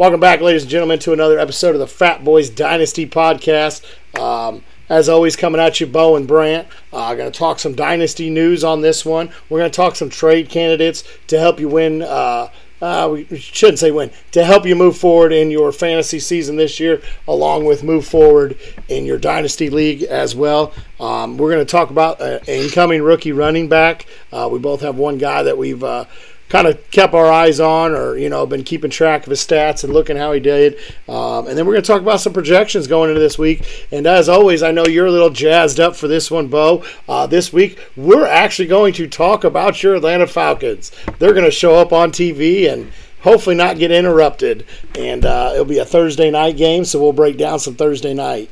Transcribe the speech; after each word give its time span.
Welcome 0.00 0.18
back, 0.18 0.40
ladies 0.40 0.62
and 0.62 0.70
gentlemen, 0.70 0.98
to 1.00 1.12
another 1.12 1.38
episode 1.38 1.74
of 1.74 1.78
the 1.78 1.86
Fat 1.86 2.24
Boys 2.24 2.48
Dynasty 2.48 3.06
podcast. 3.06 3.84
Um, 4.18 4.64
as 4.88 5.10
always, 5.10 5.36
coming 5.36 5.60
at 5.60 5.78
you, 5.78 5.86
Bo 5.86 6.16
and 6.16 6.26
Brant. 6.26 6.66
I'm 6.90 6.98
uh, 6.98 7.14
going 7.16 7.30
to 7.30 7.38
talk 7.38 7.58
some 7.58 7.74
dynasty 7.74 8.30
news 8.30 8.64
on 8.64 8.80
this 8.80 9.04
one. 9.04 9.30
We're 9.50 9.58
going 9.58 9.70
to 9.70 9.76
talk 9.76 9.96
some 9.96 10.08
trade 10.08 10.48
candidates 10.48 11.04
to 11.26 11.38
help 11.38 11.60
you 11.60 11.68
win. 11.68 12.00
Uh, 12.00 12.48
uh, 12.80 13.10
we 13.12 13.36
shouldn't 13.36 13.78
say 13.78 13.90
win 13.90 14.10
to 14.30 14.42
help 14.42 14.64
you 14.64 14.74
move 14.74 14.96
forward 14.96 15.32
in 15.34 15.50
your 15.50 15.70
fantasy 15.70 16.18
season 16.18 16.56
this 16.56 16.80
year, 16.80 17.02
along 17.28 17.66
with 17.66 17.84
move 17.84 18.06
forward 18.06 18.56
in 18.88 19.04
your 19.04 19.18
dynasty 19.18 19.68
league 19.68 20.02
as 20.04 20.34
well. 20.34 20.72
Um, 20.98 21.36
we're 21.36 21.50
going 21.50 21.66
to 21.66 21.70
talk 21.70 21.90
about 21.90 22.22
an 22.22 22.40
incoming 22.46 23.02
rookie 23.02 23.32
running 23.32 23.68
back. 23.68 24.06
Uh, 24.32 24.48
we 24.50 24.58
both 24.58 24.80
have 24.80 24.96
one 24.96 25.18
guy 25.18 25.42
that 25.42 25.58
we've 25.58 25.84
uh, 25.84 26.06
kind 26.50 26.66
of 26.66 26.90
kept 26.90 27.14
our 27.14 27.32
eyes 27.32 27.60
on 27.60 27.92
or, 27.92 28.18
you 28.18 28.28
know, 28.28 28.44
been 28.44 28.64
keeping 28.64 28.90
track 28.90 29.24
of 29.24 29.30
his 29.30 29.40
stats 29.40 29.84
and 29.84 29.92
looking 29.92 30.16
how 30.16 30.32
he 30.32 30.40
did. 30.40 30.76
Um, 31.08 31.46
and 31.46 31.56
then 31.56 31.64
we're 31.64 31.72
going 31.72 31.84
to 31.84 31.86
talk 31.86 32.02
about 32.02 32.20
some 32.20 32.32
projections 32.32 32.86
going 32.86 33.08
into 33.08 33.20
this 33.20 33.38
week. 33.38 33.86
And 33.90 34.06
as 34.06 34.28
always, 34.28 34.62
I 34.62 34.72
know 34.72 34.84
you're 34.84 35.06
a 35.06 35.12
little 35.12 35.30
jazzed 35.30 35.80
up 35.80 35.96
for 35.96 36.08
this 36.08 36.30
one, 36.30 36.48
Bo. 36.48 36.84
Uh, 37.08 37.26
this 37.26 37.52
week, 37.52 37.78
we're 37.96 38.26
actually 38.26 38.68
going 38.68 38.92
to 38.94 39.06
talk 39.06 39.44
about 39.44 39.82
your 39.82 39.94
Atlanta 39.94 40.26
Falcons. 40.26 40.90
They're 41.18 41.32
going 41.32 41.44
to 41.44 41.50
show 41.50 41.76
up 41.76 41.92
on 41.92 42.10
TV 42.10 42.70
and 42.70 42.92
hopefully 43.20 43.54
not 43.54 43.78
get 43.78 43.92
interrupted. 43.92 44.66
And 44.98 45.24
uh, 45.24 45.52
it'll 45.54 45.64
be 45.64 45.78
a 45.78 45.84
Thursday 45.84 46.30
night 46.30 46.56
game, 46.56 46.84
so 46.84 47.00
we'll 47.00 47.12
break 47.12 47.38
down 47.38 47.60
some 47.60 47.76
Thursday 47.76 48.12
night. 48.12 48.50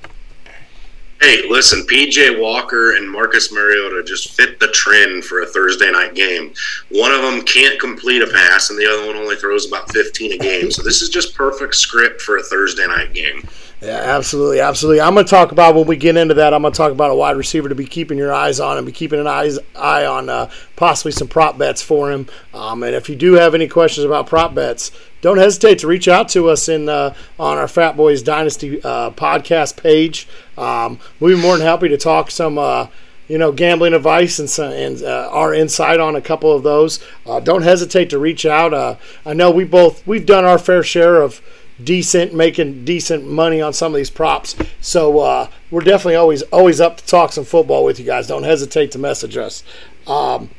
Hey, 1.20 1.48
listen, 1.48 1.82
PJ 1.82 2.40
Walker 2.40 2.94
and 2.94 3.10
Marcus 3.10 3.52
Mariota 3.52 4.04
just 4.06 4.34
fit 4.34 4.60
the 4.60 4.68
trend 4.68 5.24
for 5.24 5.42
a 5.42 5.46
Thursday 5.46 5.90
night 5.90 6.14
game. 6.14 6.54
One 6.90 7.10
of 7.10 7.22
them 7.22 7.42
can't 7.42 7.80
complete 7.80 8.22
a 8.22 8.28
pass, 8.28 8.70
and 8.70 8.78
the 8.78 8.86
other 8.86 9.04
one 9.04 9.16
only 9.16 9.34
throws 9.34 9.66
about 9.66 9.90
15 9.90 10.34
a 10.34 10.38
game. 10.38 10.70
So 10.70 10.84
this 10.84 11.02
is 11.02 11.08
just 11.08 11.34
perfect 11.34 11.74
script 11.74 12.22
for 12.22 12.36
a 12.36 12.42
Thursday 12.42 12.86
night 12.86 13.14
game. 13.14 13.42
Yeah, 13.80 13.90
absolutely, 13.90 14.58
absolutely. 14.58 15.00
I'm 15.00 15.14
going 15.14 15.24
to 15.24 15.30
talk 15.30 15.52
about 15.52 15.76
when 15.76 15.86
we 15.86 15.96
get 15.96 16.16
into 16.16 16.34
that. 16.34 16.52
I'm 16.52 16.62
going 16.62 16.72
to 16.72 16.76
talk 16.76 16.90
about 16.90 17.12
a 17.12 17.14
wide 17.14 17.36
receiver 17.36 17.68
to 17.68 17.76
be 17.76 17.86
keeping 17.86 18.18
your 18.18 18.34
eyes 18.34 18.58
on 18.58 18.76
and 18.76 18.84
be 18.84 18.90
keeping 18.90 19.20
an 19.20 19.28
eyes, 19.28 19.56
eye 19.76 20.04
on 20.04 20.28
uh, 20.28 20.50
possibly 20.74 21.12
some 21.12 21.28
prop 21.28 21.56
bets 21.58 21.80
for 21.80 22.10
him. 22.10 22.26
Um, 22.52 22.82
and 22.82 22.96
if 22.96 23.08
you 23.08 23.14
do 23.14 23.34
have 23.34 23.54
any 23.54 23.68
questions 23.68 24.04
about 24.04 24.26
prop 24.26 24.52
bets, 24.52 24.90
don't 25.20 25.38
hesitate 25.38 25.78
to 25.78 25.86
reach 25.86 26.08
out 26.08 26.28
to 26.30 26.48
us 26.48 26.68
in 26.68 26.88
uh, 26.88 27.14
on 27.38 27.56
our 27.56 27.68
Fat 27.68 27.96
Boys 27.96 28.20
Dynasty 28.20 28.82
uh, 28.82 29.10
podcast 29.10 29.80
page. 29.80 30.26
Um, 30.56 30.98
we'd 31.20 31.36
be 31.36 31.40
more 31.40 31.56
than 31.56 31.64
happy 31.64 31.88
to 31.88 31.96
talk 31.96 32.32
some 32.32 32.58
uh, 32.58 32.88
you 33.28 33.38
know, 33.38 33.52
gambling 33.52 33.94
advice 33.94 34.40
and, 34.40 34.50
some, 34.50 34.72
and 34.72 35.02
uh, 35.02 35.28
our 35.30 35.54
insight 35.54 36.00
on 36.00 36.16
a 36.16 36.20
couple 36.20 36.52
of 36.52 36.64
those. 36.64 36.98
Uh, 37.26 37.38
don't 37.38 37.62
hesitate 37.62 38.10
to 38.10 38.18
reach 38.18 38.44
out. 38.44 38.74
Uh, 38.74 38.96
I 39.24 39.34
know 39.34 39.52
we 39.52 39.64
both 39.64 40.04
we've 40.04 40.26
done 40.26 40.44
our 40.44 40.58
fair 40.58 40.82
share 40.82 41.22
of 41.22 41.40
decent, 41.82 42.34
making 42.34 42.84
decent 42.84 43.26
money 43.26 43.60
on 43.60 43.72
some 43.72 43.92
of 43.92 43.96
these 43.96 44.10
props. 44.10 44.56
So 44.80 45.20
uh, 45.20 45.48
we're 45.70 45.82
definitely 45.82 46.16
always 46.16 46.42
always 46.42 46.80
up 46.80 46.96
to 46.98 47.06
talk 47.06 47.32
some 47.32 47.44
football 47.44 47.84
with 47.84 47.98
you 47.98 48.06
guys. 48.06 48.26
Don't 48.26 48.42
hesitate 48.42 48.90
to 48.92 48.98
message 48.98 49.36
us. 49.36 49.62
Um, 50.06 50.50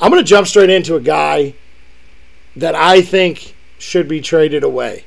I'm 0.00 0.10
going 0.10 0.22
to 0.22 0.28
jump 0.28 0.46
straight 0.46 0.70
into 0.70 0.94
a 0.94 1.00
guy 1.00 1.54
that 2.54 2.74
I 2.74 3.02
think 3.02 3.54
should 3.78 4.08
be 4.08 4.20
traded 4.20 4.62
away. 4.62 5.04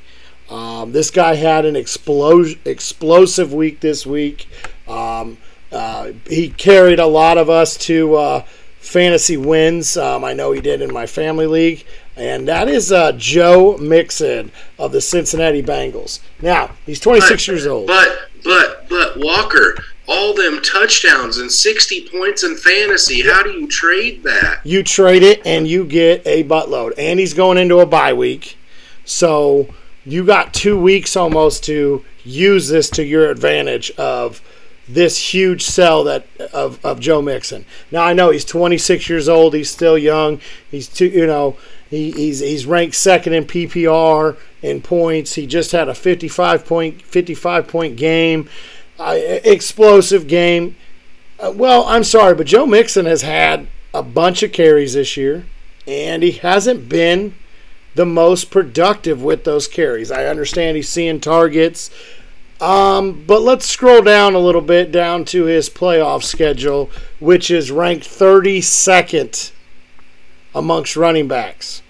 Um, 0.50 0.92
this 0.92 1.12
guy 1.12 1.36
had 1.36 1.66
an 1.66 1.76
explos- 1.76 2.58
explosive 2.66 3.54
week 3.54 3.82
this 3.82 4.06
week. 4.06 4.48
Um, 4.88 5.38
uh, 5.72 6.14
he 6.28 6.50
carried 6.50 7.00
a 7.00 7.06
lot 7.06 7.38
of 7.38 7.50
us 7.50 7.78
to 7.78 8.16
uh, 8.16 8.44
fantasy 8.80 9.38
wins. 9.38 9.96
Um, 9.96 10.24
I 10.24 10.34
know 10.34 10.52
he 10.52 10.62
did 10.62 10.82
in 10.82 10.92
my 10.92 11.06
family 11.06 11.46
league 11.46 11.86
and 12.16 12.48
that 12.48 12.68
is 12.68 12.92
uh, 12.92 13.12
Joe 13.14 13.78
Mixon 13.78 14.52
of 14.78 14.92
the 14.92 15.02
Cincinnati 15.02 15.64
Bengals. 15.64 16.20
Now 16.42 16.72
he's 16.86 17.00
26 17.00 17.30
but, 17.30 17.48
years 17.48 17.68
old. 17.68 17.88
But 17.88 18.30
but 18.44 18.88
but 18.90 19.18
Walker, 19.18 19.76
all 20.08 20.34
them 20.34 20.62
touchdowns 20.62 21.38
and 21.38 21.52
60 21.52 22.10
points 22.10 22.44
in 22.44 22.58
fantasy. 22.58 23.22
How 23.22 23.44
do 23.44 23.52
you 23.52 23.68
trade 23.68 24.24
that? 24.24 24.62
You 24.64 24.84
trade 24.84 25.24
it 25.24 25.46
and 25.46 25.68
you 25.68 25.86
get 25.86 26.26
a 26.26 26.44
buttload. 26.44 26.94
And 26.98 27.20
he's 27.20 27.34
going 27.34 27.58
into 27.58 27.80
a 27.80 27.86
bye 27.86 28.14
week, 28.14 28.58
so 29.06 29.68
you 30.06 30.26
got 30.26 30.54
two 30.54 30.80
weeks 30.80 31.16
almost 31.16 31.64
to 31.66 32.04
use 32.24 32.70
this 32.70 32.90
to 32.92 33.04
your 33.04 33.30
advantage 33.30 33.92
of 33.92 34.42
this 34.88 35.34
huge 35.34 35.62
sell 35.62 36.04
that 36.04 36.26
of, 36.52 36.84
of 36.84 37.00
Joe 37.00 37.22
Mixon. 37.22 37.66
Now 37.92 38.04
I 38.04 38.14
know 38.14 38.32
he's 38.32 38.46
26 38.46 39.08
years 39.08 39.30
old. 39.30 39.54
He's 39.54 39.70
still 39.70 39.98
young. 39.98 40.42
He's 40.72 40.88
too, 40.88 41.08
you 41.08 41.28
know, 41.28 41.58
he, 41.90 42.12
he's 42.12 42.40
he's 42.40 42.66
ranked 42.66 42.96
second 42.96 43.34
in 43.34 43.46
PPR 43.46 44.38
in 44.62 44.82
points. 44.82 45.36
He 45.36 45.48
just 45.48 45.72
had 45.72 45.90
a 45.90 45.96
55 45.96 46.66
point 46.66 47.02
55 47.02 47.68
point 47.68 47.98
game, 47.98 48.48
uh, 49.00 49.18
explosive 49.18 50.28
game. 50.28 50.76
Uh, 51.40 51.54
well, 51.56 51.86
I'm 51.86 52.04
sorry, 52.04 52.36
but 52.36 52.48
Joe 52.48 52.66
Mixon 52.66 53.06
has 53.06 53.24
had 53.24 53.68
a 53.94 54.04
bunch 54.04 54.44
of 54.44 54.52
carries 54.52 54.94
this 54.94 55.18
year, 55.18 55.46
and 55.88 56.22
he 56.22 56.32
hasn't 56.32 56.90
been 56.90 57.34
the 57.96 58.06
most 58.06 58.52
productive 58.52 59.24
with 59.24 59.44
those 59.44 59.68
carries. 59.68 60.12
I 60.12 60.26
understand 60.26 60.76
he's 60.76 60.90
seeing 60.90 61.20
targets. 61.20 61.90
Um, 62.62 63.24
but 63.26 63.42
let's 63.42 63.66
scroll 63.66 64.02
down 64.02 64.36
a 64.36 64.40
little 64.40 64.62
bit 64.62 64.92
down 64.92 65.24
to 65.26 65.46
his 65.46 65.70
playoff 65.70 66.24
schedule, 66.24 66.92
which 67.20 67.50
is 67.50 67.72
ranked 67.72 68.06
32nd 68.06 69.52
amongst 70.60 70.98
running 70.98 71.28
backs. 71.28 71.82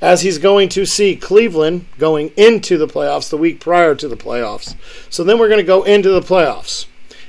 As 0.00 0.22
he's 0.22 0.38
going 0.38 0.70
to 0.70 0.86
see 0.86 1.16
Cleveland 1.16 1.86
going 1.98 2.32
into 2.36 2.78
the 2.78 2.88
playoffs 2.88 3.28
the 3.28 3.36
week 3.36 3.60
prior 3.60 3.94
to 3.94 4.08
the 4.08 4.16
playoffs. 4.16 4.74
So 5.10 5.22
then 5.22 5.38
we're 5.38 5.48
going 5.48 5.60
to 5.60 5.64
go 5.64 5.82
into 5.82 6.10
the 6.10 6.20
playoffs. 6.20 6.86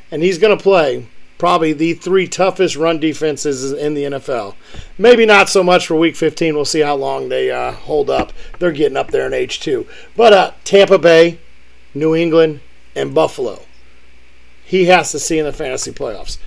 And 0.10 0.24
he's 0.24 0.38
going 0.38 0.58
to 0.58 0.64
play 0.64 1.08
probably 1.38 1.74
the 1.74 1.94
three 1.94 2.28
toughest 2.28 2.78
run 2.78 3.00
defenses 3.00 3.72
in 3.72 3.94
the 3.94 4.04
NFL. 4.04 4.56
Maybe 4.98 5.26
not 5.26 5.50
so 5.50 5.62
much 5.62 5.88
for 5.88 5.96
week 5.96 6.16
15. 6.16 6.56
We'll 6.56 6.66
see 6.66 6.80
how 6.80 6.96
long 6.96 7.30
they 7.30 7.52
uh, 7.52 7.74
hold 7.74 8.10
up. 8.10 8.32
They're 8.60 8.72
getting 8.72 8.98
up 8.98 9.12
there 9.12 9.28
in 9.28 9.34
age 9.34 9.60
two. 9.60 9.86
But 10.16 10.34
uh, 10.34 10.52
Tampa 10.64 10.98
Bay, 10.98 11.40
New 11.94 12.16
England, 12.16 12.62
and 12.96 13.14
Buffalo. 13.14 13.62
He 14.64 14.86
has 14.86 15.12
to 15.12 15.20
see 15.20 15.38
in 15.38 15.46
the 15.46 15.54
fantasy 15.54 15.92
playoffs. 15.92 16.38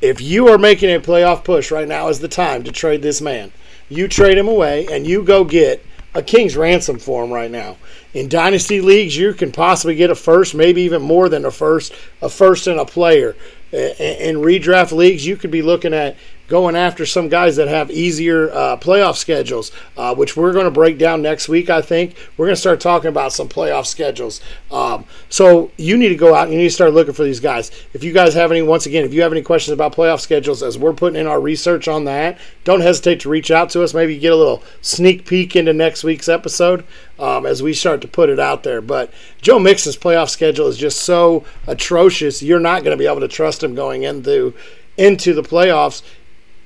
If 0.00 0.20
you 0.20 0.48
are 0.48 0.58
making 0.58 0.90
a 0.94 1.00
playoff 1.00 1.44
push 1.44 1.70
right 1.70 1.86
now 1.86 2.08
is 2.08 2.20
the 2.20 2.28
time 2.28 2.64
to 2.64 2.72
trade 2.72 3.02
this 3.02 3.20
man. 3.20 3.52
You 3.88 4.08
trade 4.08 4.38
him 4.38 4.48
away 4.48 4.86
and 4.90 5.06
you 5.06 5.22
go 5.22 5.44
get 5.44 5.84
a 6.14 6.22
king's 6.22 6.56
ransom 6.56 6.98
for 6.98 7.22
him 7.22 7.30
right 7.30 7.50
now. 7.50 7.76
In 8.14 8.28
dynasty 8.28 8.80
leagues, 8.80 9.16
you 9.16 9.34
can 9.34 9.52
possibly 9.52 9.94
get 9.94 10.10
a 10.10 10.14
first, 10.14 10.54
maybe 10.54 10.82
even 10.82 11.02
more 11.02 11.28
than 11.28 11.44
a 11.44 11.50
first, 11.50 11.92
a 12.22 12.28
first 12.28 12.66
and 12.66 12.80
a 12.80 12.84
player. 12.84 13.36
In 13.72 14.36
redraft 14.36 14.92
leagues, 14.92 15.26
you 15.26 15.36
could 15.36 15.50
be 15.50 15.62
looking 15.62 15.94
at 15.94 16.16
going 16.50 16.74
after 16.74 17.06
some 17.06 17.28
guys 17.28 17.56
that 17.56 17.68
have 17.68 17.90
easier 17.92 18.50
uh, 18.50 18.76
playoff 18.76 19.16
schedules, 19.16 19.70
uh, 19.96 20.12
which 20.14 20.36
we're 20.36 20.52
going 20.52 20.64
to 20.64 20.70
break 20.70 20.98
down 20.98 21.22
next 21.22 21.48
week. 21.48 21.70
I 21.70 21.80
think 21.80 22.16
we're 22.36 22.46
going 22.46 22.56
to 22.56 22.60
start 22.60 22.80
talking 22.80 23.08
about 23.08 23.32
some 23.32 23.48
playoff 23.48 23.86
schedules. 23.86 24.40
Um, 24.70 25.06
so 25.28 25.70
you 25.78 25.96
need 25.96 26.08
to 26.08 26.16
go 26.16 26.34
out 26.34 26.44
and 26.44 26.52
you 26.52 26.58
need 26.58 26.68
to 26.68 26.74
start 26.74 26.92
looking 26.92 27.14
for 27.14 27.22
these 27.22 27.38
guys. 27.38 27.70
If 27.94 28.02
you 28.02 28.12
guys 28.12 28.34
have 28.34 28.50
any, 28.50 28.62
once 28.62 28.84
again, 28.84 29.04
if 29.04 29.14
you 29.14 29.22
have 29.22 29.32
any 29.32 29.42
questions 29.42 29.72
about 29.72 29.94
playoff 29.94 30.20
schedules 30.20 30.60
as 30.62 30.76
we're 30.76 30.92
putting 30.92 31.20
in 31.20 31.28
our 31.28 31.40
research 31.40 31.86
on 31.86 32.04
that, 32.04 32.36
don't 32.64 32.80
hesitate 32.80 33.20
to 33.20 33.30
reach 33.30 33.52
out 33.52 33.70
to 33.70 33.82
us. 33.84 33.94
Maybe 33.94 34.18
get 34.18 34.32
a 34.32 34.36
little 34.36 34.64
sneak 34.80 35.26
peek 35.26 35.54
into 35.54 35.72
next 35.72 36.02
week's 36.02 36.28
episode 36.28 36.84
um, 37.20 37.46
as 37.46 37.62
we 37.62 37.72
start 37.72 38.00
to 38.00 38.08
put 38.08 38.28
it 38.28 38.40
out 38.40 38.64
there. 38.64 38.80
But 38.80 39.12
Joe 39.40 39.60
Mixon's 39.60 39.96
playoff 39.96 40.30
schedule 40.30 40.66
is 40.66 40.76
just 40.76 41.02
so 41.02 41.44
atrocious. 41.68 42.42
You're 42.42 42.58
not 42.58 42.82
going 42.82 42.96
to 42.96 43.00
be 43.00 43.06
able 43.06 43.20
to 43.20 43.28
trust 43.28 43.62
him 43.62 43.76
going 43.76 44.02
into 44.02 44.52
into 44.96 45.32
the 45.32 45.42
playoffs 45.42 46.02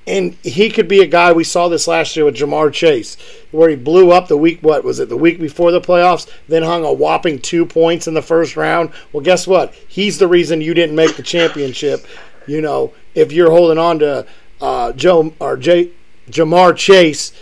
and 0.06 0.34
he 0.42 0.70
could 0.70 0.88
be 0.88 1.00
a 1.00 1.06
guy 1.06 1.32
we 1.32 1.44
saw 1.44 1.69
this 1.69 1.88
last 1.88 2.15
year 2.15 2.25
with 2.25 2.37
Ja'Marr 2.37 2.72
Chase, 2.72 3.16
where 3.50 3.70
he 3.70 3.76
blew 3.76 4.10
up 4.10 4.28
the 4.28 4.37
week. 4.37 4.60
What 4.60 4.84
was 4.84 5.00
it? 5.00 5.09
The 5.09 5.16
week 5.16 5.41
before 5.41 5.70
the 5.70 5.81
playoffs, 5.81 6.31
then 6.47 6.62
hung 6.62 6.84
a 6.84 6.92
whopping 6.92 7.39
two 7.39 7.65
points 7.65 8.06
in 8.06 8.15
the 8.15 8.22
first 8.22 8.56
round. 8.56 8.91
Well, 9.12 9.22
guess 9.22 9.47
what? 9.47 9.72
He's 9.89 10.18
the 10.18 10.28
reason 10.28 10.60
you 10.60 10.74
didn't 10.74 10.97
make 10.97 11.16
the 11.16 11.22
championship. 11.22 12.06
You 12.47 12.60
know, 12.60 12.92
if 13.15 13.33
you're 13.33 13.51
holding 13.51 13.78
on 13.78 13.98
to 14.01 14.27
uh, 14.60 14.92
Joe 14.92 15.33
or 15.41 15.56
J, 15.56 15.91
Ja'Marr 16.30 16.77
Chase, 16.77 17.33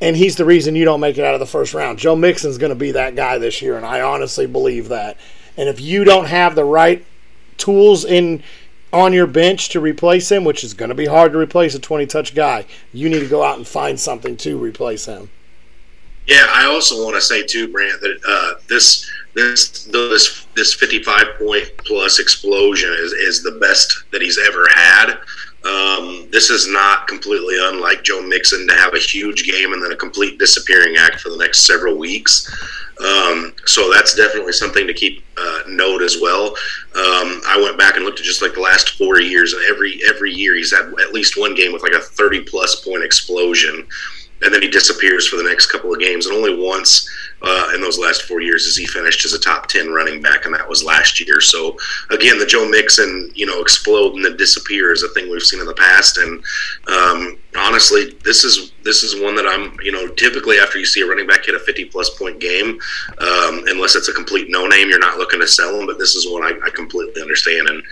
and 0.00 0.16
he's 0.16 0.36
the 0.36 0.44
reason 0.44 0.76
you 0.76 0.84
don't 0.84 1.00
make 1.00 1.18
it 1.18 1.24
out 1.24 1.34
of 1.34 1.40
the 1.40 1.46
first 1.46 1.74
round. 1.74 1.98
Joe 1.98 2.14
Mixon's 2.14 2.58
going 2.58 2.70
to 2.70 2.76
be 2.76 2.92
that 2.92 3.16
guy 3.16 3.38
this 3.38 3.62
year, 3.62 3.76
and 3.76 3.86
I 3.86 4.02
honestly 4.02 4.46
believe 4.46 4.88
that. 4.88 5.16
And 5.56 5.68
if 5.68 5.80
you 5.80 6.04
don't 6.04 6.26
have 6.26 6.54
the 6.54 6.64
right 6.64 7.04
tools 7.56 8.04
in 8.04 8.42
on 8.96 9.12
your 9.12 9.26
bench 9.26 9.68
to 9.68 9.80
replace 9.80 10.32
him, 10.32 10.42
which 10.42 10.64
is 10.64 10.72
going 10.72 10.88
to 10.88 10.94
be 10.94 11.04
hard 11.04 11.32
to 11.32 11.38
replace 11.38 11.74
a 11.74 11.78
20 11.78 12.06
touch 12.06 12.34
guy. 12.34 12.64
You 12.94 13.10
need 13.10 13.20
to 13.20 13.28
go 13.28 13.42
out 13.42 13.58
and 13.58 13.66
find 13.66 14.00
something 14.00 14.38
to 14.38 14.56
replace 14.56 15.04
him. 15.04 15.30
Yeah, 16.26 16.46
I 16.48 16.64
also 16.64 17.04
want 17.04 17.14
to 17.14 17.20
say 17.20 17.46
too, 17.46 17.70
Brant, 17.70 18.00
that 18.00 18.18
uh, 18.26 18.60
this 18.68 19.08
this 19.34 19.84
this 19.84 20.46
this 20.56 20.74
55 20.74 21.38
point 21.38 21.70
plus 21.78 22.18
explosion 22.18 22.90
is, 22.90 23.12
is 23.12 23.42
the 23.42 23.58
best 23.60 24.04
that 24.12 24.22
he's 24.22 24.38
ever 24.38 24.66
had. 24.72 25.18
Um, 25.66 26.28
this 26.30 26.50
is 26.50 26.68
not 26.68 27.08
completely 27.08 27.56
unlike 27.58 28.04
Joe 28.04 28.22
Mixon 28.22 28.68
to 28.68 28.74
have 28.74 28.94
a 28.94 28.98
huge 28.98 29.44
game 29.44 29.72
and 29.72 29.82
then 29.82 29.90
a 29.90 29.96
complete 29.96 30.38
disappearing 30.38 30.96
act 30.96 31.20
for 31.20 31.30
the 31.30 31.38
next 31.38 31.66
several 31.66 31.96
weeks. 31.96 32.46
Um, 33.00 33.52
so 33.66 33.90
that's 33.92 34.14
definitely 34.14 34.52
something 34.52 34.86
to 34.86 34.94
keep 34.94 35.24
uh, 35.36 35.62
note 35.68 36.02
as 36.02 36.18
well. 36.20 36.48
Um, 36.94 37.42
I 37.46 37.60
went 37.62 37.78
back 37.78 37.96
and 37.96 38.04
looked 38.04 38.20
at 38.20 38.24
just 38.24 38.42
like 38.42 38.54
the 38.54 38.60
last 38.60 38.90
four 38.90 39.20
years, 39.20 39.52
and 39.52 39.62
every 39.64 40.00
every 40.08 40.32
year 40.32 40.54
he's 40.54 40.74
had 40.74 40.86
at 41.00 41.12
least 41.12 41.38
one 41.38 41.54
game 41.54 41.72
with 41.72 41.82
like 41.82 41.92
a 41.92 42.00
thirty 42.00 42.40
plus 42.40 42.82
point 42.82 43.02
explosion 43.02 43.86
and 44.42 44.52
then 44.52 44.62
he 44.62 44.68
disappears 44.68 45.26
for 45.26 45.36
the 45.36 45.42
next 45.42 45.66
couple 45.66 45.92
of 45.92 46.00
games. 46.00 46.26
And 46.26 46.36
only 46.36 46.56
once 46.56 47.08
uh, 47.46 47.70
in 47.74 47.80
those 47.80 47.96
last 47.96 48.22
four 48.22 48.40
years 48.40 48.66
as 48.66 48.76
he 48.76 48.86
finished 48.86 49.24
as 49.24 49.32
a 49.32 49.38
top 49.38 49.68
ten 49.68 49.92
running 49.92 50.20
back, 50.20 50.44
and 50.46 50.54
that 50.54 50.68
was 50.68 50.82
last 50.82 51.20
year. 51.20 51.40
So 51.40 51.76
again, 52.10 52.40
the 52.40 52.46
Joe 52.46 52.68
Mixon, 52.68 53.30
you 53.34 53.46
know, 53.46 53.60
explode 53.60 54.14
and 54.14 54.24
then 54.24 54.36
disappear 54.36 54.92
is 54.92 55.04
a 55.04 55.08
thing 55.10 55.30
we've 55.30 55.42
seen 55.42 55.60
in 55.60 55.66
the 55.66 55.74
past. 55.74 56.18
And 56.18 56.42
um, 56.88 57.38
honestly, 57.56 58.18
this 58.24 58.42
is 58.42 58.72
this 58.82 59.04
is 59.04 59.20
one 59.20 59.36
that 59.36 59.46
I'm, 59.46 59.78
you 59.80 59.92
know, 59.92 60.08
typically 60.08 60.58
after 60.58 60.78
you 60.78 60.86
see 60.86 61.02
a 61.02 61.06
running 61.06 61.28
back 61.28 61.44
hit 61.46 61.54
a 61.54 61.60
50 61.60 61.84
plus 61.86 62.10
point 62.18 62.40
game, 62.40 62.80
um, 63.18 63.62
unless 63.68 63.94
it's 63.94 64.08
a 64.08 64.12
complete 64.12 64.50
no 64.50 64.66
name, 64.66 64.88
you're 64.88 64.98
not 64.98 65.18
looking 65.18 65.40
to 65.40 65.46
sell 65.46 65.76
them. 65.76 65.86
But 65.86 65.98
this 65.98 66.16
is 66.16 66.28
one 66.28 66.42
I, 66.42 66.52
I 66.64 66.70
completely 66.70 67.22
understand. 67.22 67.68
And 67.68 67.82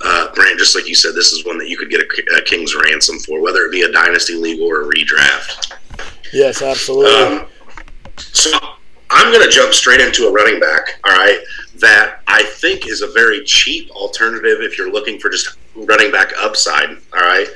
uh, 0.00 0.32
Brant, 0.34 0.58
just 0.58 0.74
like 0.74 0.88
you 0.88 0.94
said, 0.94 1.14
this 1.14 1.32
is 1.32 1.44
one 1.44 1.58
that 1.58 1.68
you 1.68 1.76
could 1.76 1.90
get 1.90 2.00
a, 2.00 2.38
a 2.38 2.42
king's 2.42 2.74
ransom 2.74 3.18
for, 3.18 3.42
whether 3.42 3.66
it 3.66 3.72
be 3.72 3.82
a 3.82 3.92
dynasty 3.92 4.36
league 4.36 4.60
or 4.60 4.82
a 4.82 4.84
redraft. 4.86 5.74
Yes, 6.32 6.62
absolutely. 6.62 7.12
Um, 7.12 7.46
so 8.16 8.58
I'm 9.12 9.32
going 9.32 9.44
to 9.44 9.50
jump 9.50 9.74
straight 9.74 10.00
into 10.00 10.26
a 10.26 10.32
running 10.32 10.58
back. 10.58 11.00
All 11.04 11.12
right, 11.12 11.38
that 11.76 12.20
I 12.26 12.42
think 12.44 12.86
is 12.88 13.02
a 13.02 13.08
very 13.08 13.44
cheap 13.44 13.90
alternative 13.90 14.58
if 14.60 14.78
you're 14.78 14.90
looking 14.90 15.18
for 15.18 15.28
just 15.28 15.58
running 15.76 16.10
back 16.10 16.32
upside. 16.38 16.90
All 16.90 17.20
right, 17.20 17.46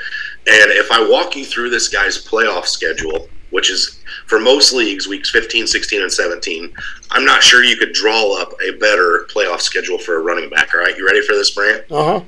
and 0.47 0.70
if 0.70 0.93
I 0.93 1.08
walk 1.08 1.35
you 1.35 1.44
through 1.44 1.70
this 1.70 1.88
guy's 1.88 2.25
playoff 2.25 2.67
schedule, 2.67 3.29
which 3.50 3.70
is 3.70 4.03
for 4.26 4.38
most 4.38 4.73
leagues 4.73 5.08
weeks 5.08 5.31
15, 5.31 5.67
16, 5.67 6.03
and 6.03 6.12
17, 6.12 6.73
I'm 7.11 7.25
not 7.25 7.43
sure 7.43 7.64
you 7.64 7.76
could 7.76 7.93
draw 7.93 8.41
up 8.41 8.53
a 8.62 8.73
better 8.73 9.26
playoff 9.32 9.61
schedule 9.61 9.99
for 9.99 10.17
a 10.17 10.23
running 10.23 10.50
back. 10.50 10.75
All 10.75 10.81
right, 10.81 10.97
you 10.97 11.06
ready 11.06 11.23
for 11.23 11.35
this, 11.35 11.50
Brant? 11.53 11.85
Uh 11.91 12.05
huh. 12.05 12.20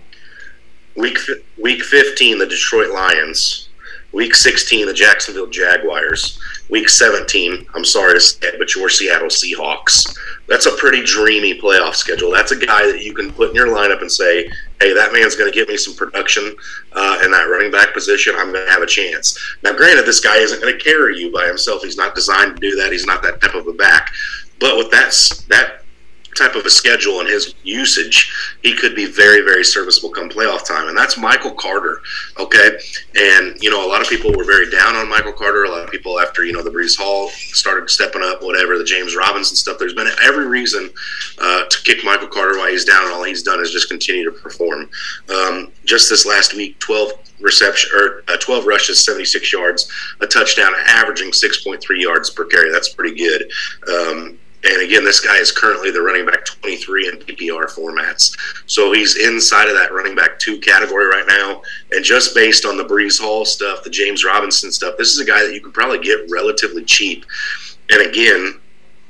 Week 0.97 1.19
week 1.61 1.83
15, 1.83 2.39
the 2.39 2.47
Detroit 2.47 2.91
Lions. 2.91 3.68
Week 4.13 4.35
16, 4.35 4.87
the 4.87 4.95
Jacksonville 4.95 5.49
Jaguars. 5.49 6.41
Week 6.71 6.89
17, 6.89 7.67
I'm 7.75 7.85
sorry 7.85 8.15
to 8.15 8.21
say 8.21 8.49
it, 8.49 8.59
but 8.59 8.75
your 8.75 8.89
Seattle 8.89 9.29
Seahawks. 9.29 10.17
That's 10.49 10.67
a 10.67 10.77
pretty 10.77 11.05
dreamy 11.05 11.61
playoff 11.61 11.95
schedule. 11.95 12.31
That's 12.31 12.53
a 12.53 12.57
guy 12.57 12.91
that 12.91 13.03
you 13.03 13.15
can 13.15 13.31
put 13.33 13.51
in 13.51 13.55
your 13.55 13.69
lineup 13.69 14.01
and 14.01 14.11
say, 14.11 14.51
hey, 14.81 14.95
that 14.95 15.13
man's 15.13 15.37
going 15.37 15.51
to 15.51 15.55
give 15.55 15.69
me 15.69 15.77
some 15.77 15.95
production 15.95 16.57
uh, 16.93 17.21
in 17.23 17.31
that 17.33 17.45
running 17.45 17.71
back 17.71 17.93
position. 17.93 18.35
I'm 18.37 18.53
going 18.53 18.65
to 18.65 18.73
have 18.73 18.83
a 18.83 18.87
chance. 18.87 19.39
Now, 19.63 19.77
granted, 19.77 20.07
this 20.07 20.21
guy 20.21 20.39
isn't 20.39 20.61
going 20.61 20.77
to 20.77 20.83
carry 20.83 21.19
you 21.19 21.31
by 21.31 21.47
himself. 21.47 21.83
He's 21.83 21.99
not 21.99 22.15
designed 22.15 22.57
to 22.57 22.61
do 22.61 22.77
that. 22.77 22.93
He's 22.93 23.07
not 23.07 23.23
that 23.23 23.43
type 23.43 23.55
of 23.55 23.67
a 23.67 23.73
back. 23.75 24.11
But 24.59 24.77
with 24.79 24.91
that, 24.91 25.15
that 25.49 25.83
type 26.39 26.55
of 26.55 26.65
a 26.65 26.71
schedule 26.71 27.21
and 27.21 27.29
his 27.29 27.55
usage, 27.65 28.33
he 28.63 28.75
could 28.75 28.95
be 28.95 29.07
very, 29.07 29.43
very 29.43 29.65
serviceable 29.65 30.11
come 30.11 30.29
playoff 30.29 30.67
time. 30.67 30.89
And 30.89 30.97
that's 30.97 31.19
Michael 31.19 31.53
Carter. 31.53 32.01
Okay. 32.39 32.79
And, 33.17 33.57
you 33.63 33.71
know, 33.71 33.85
a 33.85 33.89
lot 33.89 34.01
of 34.01 34.09
people 34.09 34.33
were 34.33 34.45
very 34.45 34.71
down 34.71 34.95
on 34.95 35.09
Michael 35.09 35.33
Carter. 35.33 35.65
A 35.65 35.71
lot 35.71 35.85
of 35.85 35.91
people 35.91 36.21
after, 36.21 36.45
you 36.45 36.53
know, 36.53 36.63
the 36.63 36.71
Breece 36.71 36.97
Hall 36.97 37.29
started 37.29 37.91
stepping 37.91 38.23
up, 38.23 38.43
whatever, 38.43 38.79
the 38.79 38.85
James 38.85 39.17
Robinson 39.17 39.57
stuff. 39.57 39.79
There's 39.79 39.95
been 39.95 40.09
every 40.23 40.47
reason 40.47 40.91
uh, 41.39 41.65
to 41.65 41.83
kick 41.83 42.05
Michael 42.05 42.29
Carter 42.29 42.59
while 42.59 42.71
he's 42.71 42.85
down. 42.85 43.05
And 43.05 43.13
all 43.13 43.25
he's 43.25 43.43
done 43.43 43.61
is 43.61 43.71
just 43.71 43.89
continue 43.89 44.25
to 44.25 44.33
perform. 44.33 44.89
Um, 45.29 45.73
just 45.85 46.09
this 46.09 46.25
last 46.25 46.55
week, 46.55 46.79
12 46.79 47.13
reception 47.41 47.91
or 47.95 48.25
uh, 48.29 48.37
12 48.37 48.67
rushes, 48.67 49.05
76 49.05 49.53
yards, 49.53 49.91
a 50.21 50.27
touchdown, 50.27 50.73
averaging 50.87 51.31
6.3 51.31 51.83
yards 52.01 52.31
per 52.31 52.45
carry. 52.45 52.71
That's 52.71 52.93
pretty 52.95 53.17
good. 53.17 53.51
Um, 53.89 54.39
and 54.65 54.83
again, 54.83 55.05
this 55.05 55.21
guy 55.21 55.37
is 55.37 55.53
currently 55.53 55.91
the 55.91 56.03
running 56.03 56.27
back 56.27 56.45
23 56.45 57.09
in 57.09 57.15
PPR 57.19 57.71
formats. 57.71 58.37
So 58.67 58.93
he's 58.93 59.17
inside 59.17 59.69
of 59.69 59.75
that 59.77 59.93
running 59.93 60.17
back 60.17 60.39
two 60.39 60.59
category 60.59 61.07
right 61.07 61.27
now. 61.29 61.63
And 61.93 62.05
just 62.05 62.35
based 62.35 62.65
on 62.65 62.77
the 62.77 62.85
Breece 62.85 63.21
Hall 63.21 63.45
stuff, 63.45 63.85
the 63.85 63.91
James 63.91 64.25
Robinson 64.25 64.73
stuff, 64.73 64.97
this 64.99 65.13
is 65.13 65.21
a 65.21 65.25
guy 65.25 65.45
that 65.45 65.55
you 65.55 65.61
can 65.61 65.71
probably 65.71 66.01
get 66.01 66.29
relatively 66.29 66.85
cheap. 66.85 67.25
And 67.91 68.03
again, 68.03 68.61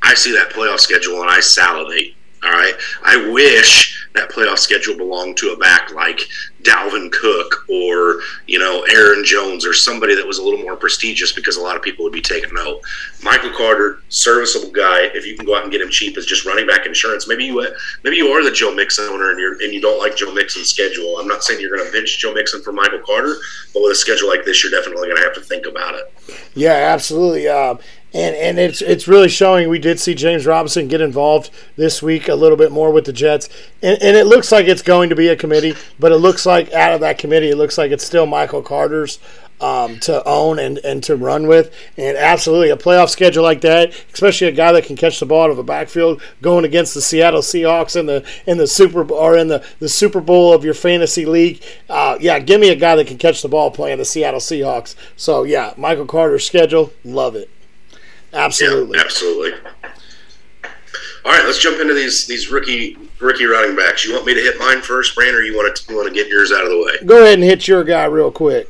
I 0.03 0.15
see 0.15 0.33
that 0.33 0.51
playoff 0.51 0.81
schedule 0.81 1.23
and 1.23 1.31
I 1.31 1.41
salivate. 1.41 2.15
All 2.45 2.51
right. 2.51 2.75
I 3.05 3.31
wish 3.31 3.98
that 4.19 4.31
playoff 4.31 4.59
schedule 4.59 4.97
belonged 4.97 5.37
to 5.39 5.51
a 5.51 5.57
back 5.57 5.93
like 5.93 6.29
Dalvin 6.63 7.11
Cook 7.13 7.65
or, 7.69 8.21
you 8.47 8.59
know, 8.59 8.83
Aaron 8.91 9.25
Jones 9.25 9.65
or 9.65 9.73
somebody 9.73 10.15
that 10.15 10.27
was 10.27 10.39
a 10.39 10.43
little 10.43 10.61
more 10.61 10.77
prestigious 10.77 11.33
because 11.33 11.57
a 11.57 11.61
lot 11.61 11.77
of 11.77 11.83
people 11.83 12.05
would 12.05 12.13
be 12.13 12.21
taking 12.21 12.53
note. 12.53 12.81
Michael 13.23 13.51
Carter, 13.51 14.03
serviceable 14.09 14.71
guy. 14.71 15.03
If 15.15 15.25
you 15.25 15.37
can 15.37 15.47
go 15.47 15.57
out 15.57 15.63
and 15.63 15.73
get 15.73 15.81
him 15.81 15.89
cheap 15.89 16.17
as 16.17 16.27
just 16.27 16.45
running 16.45 16.67
back 16.67 16.85
insurance, 16.85 17.29
maybe 17.29 17.45
you 17.45 17.67
maybe 18.03 18.17
you 18.17 18.29
are 18.29 18.43
the 18.43 18.51
Joe 18.51 18.75
Mixon 18.75 19.07
owner 19.07 19.31
and 19.31 19.39
you're 19.39 19.61
and 19.63 19.73
you 19.73 19.81
don't 19.81 19.99
like 19.99 20.17
Joe 20.17 20.33
Mixon's 20.33 20.69
schedule. 20.69 21.19
I'm 21.19 21.29
not 21.29 21.45
saying 21.45 21.61
you're 21.61 21.75
going 21.75 21.87
to 21.87 21.93
bench 21.93 22.19
Joe 22.19 22.35
Mixon 22.35 22.63
for 22.63 22.73
Michael 22.73 23.01
Carter, 23.07 23.37
but 23.73 23.83
with 23.83 23.93
a 23.93 23.97
schedule 23.97 24.29
like 24.29 24.45
this, 24.45 24.63
you're 24.63 24.73
definitely 24.73 25.09
going 25.09 25.19
to 25.19 25.23
have 25.23 25.35
to 25.35 25.41
think 25.41 25.67
about 25.67 25.95
it. 25.95 26.13
Yeah, 26.55 26.73
absolutely. 26.73 27.49
Um, 27.49 27.79
and 28.19 28.35
and 28.37 28.59
it's 28.59 28.83
it's 28.83 29.07
really 29.07 29.29
showing. 29.29 29.69
We 29.69 29.79
did 29.79 30.01
see 30.01 30.15
James 30.15 30.45
Robinson 30.45 30.89
get 30.89 31.01
involved 31.01 31.51
this 31.77 32.03
week 32.03 32.29
a 32.29 32.35
little 32.35 32.57
bit 32.57 32.73
more 32.73 32.91
with 32.91 33.05
the 33.05 33.13
Jets, 33.13 33.49
and, 33.81 34.03
and 34.03 34.17
it 34.17 34.27
looks 34.27 34.51
like 34.51 34.67
it's 34.67 34.83
going 34.83 35.11
to 35.11 35.17
be 35.17 35.29
a 35.29 35.37
committee. 35.37 35.75
But 36.01 36.11
it 36.11 36.17
looks 36.17 36.45
like 36.45 36.73
out 36.73 36.93
of 36.93 37.01
that 37.01 37.19
committee, 37.19 37.51
it 37.51 37.57
looks 37.57 37.79
like 37.79 37.93
it's 37.93 38.05
still 38.05 38.27
Michael 38.27 38.63
Carter's 38.63 39.21
um, 39.61 40.01
to 40.01 40.27
own 40.27 40.59
and, 40.59 40.79
and 40.79 41.03
to 41.05 41.15
run 41.17 41.47
with. 41.47 41.73
And 41.97 42.17
absolutely, 42.17 42.71
a 42.71 42.77
playoff 42.77 43.09
schedule 43.09 43.45
like 43.45 43.61
that, 43.61 43.93
especially 44.13 44.49
a 44.49 44.53
guy 44.53 44.73
that 44.73 44.85
can 44.85 44.97
catch 44.97 45.21
the 45.21 45.27
ball 45.27 45.45
out 45.45 45.51
of 45.51 45.59
a 45.59 45.63
backfield, 45.63 46.21
going 46.43 46.65
against 46.65 46.95
the 46.95 47.01
Seattle 47.01 47.41
Seahawks 47.41 47.95
in 47.95 48.07
the 48.07 48.29
in 48.47 48.59
the 48.59 48.67
Super 48.67 49.09
or 49.13 49.37
in 49.37 49.47
the, 49.47 49.65
the 49.79 49.89
Super 49.89 50.21
Bowl 50.21 50.53
of 50.53 50.65
your 50.65 50.75
fantasy 50.75 51.25
league. 51.25 51.63
Uh, 51.89 52.19
yeah, 52.21 52.41
give 52.41 52.61
me 52.61 52.71
a 52.71 52.77
guy 52.77 52.97
that 52.97 53.07
can 53.07 53.19
catch 53.19 53.43
the 53.43 53.49
ball 53.49 53.71
playing 53.71 53.99
the 53.99 54.05
Seattle 54.05 54.41
Seahawks. 54.41 54.97
So 55.17 55.45
yeah, 55.45 55.73
Michael 55.77 56.07
Carter's 56.07 56.45
schedule, 56.45 56.93
love 57.05 57.37
it. 57.37 57.49
Absolutely. 58.33 58.99
Yeah, 58.99 59.05
absolutely. 59.05 59.53
All 61.25 61.33
right, 61.33 61.45
let's 61.45 61.59
jump 61.59 61.81
into 61.81 61.95
these 61.95 62.27
these 62.27 62.51
rookie 62.51 62.97
rookie 63.21 63.47
running 63.47 63.77
backs. 63.77 64.05
You 64.05 64.15
want 64.15 64.27
me 64.27 64.35
to 64.35 64.41
hit 64.41 64.59
mine 64.59 64.81
first, 64.81 65.15
Brant, 65.15 65.35
or 65.35 65.43
you 65.43 65.57
want 65.57 65.75
to 65.75 65.91
you 65.91 65.97
want 65.97 66.09
to 66.09 66.15
get 66.15 66.29
yours 66.29 66.53
out 66.53 66.63
of 66.63 66.71
the 66.71 66.79
way? 66.79 67.07
Go 67.07 67.23
ahead 67.23 67.35
and 67.35 67.45
hit 67.45 67.69
your 67.69 67.85
guy 67.85 68.05
real 68.05 68.31
quick. 68.31 68.69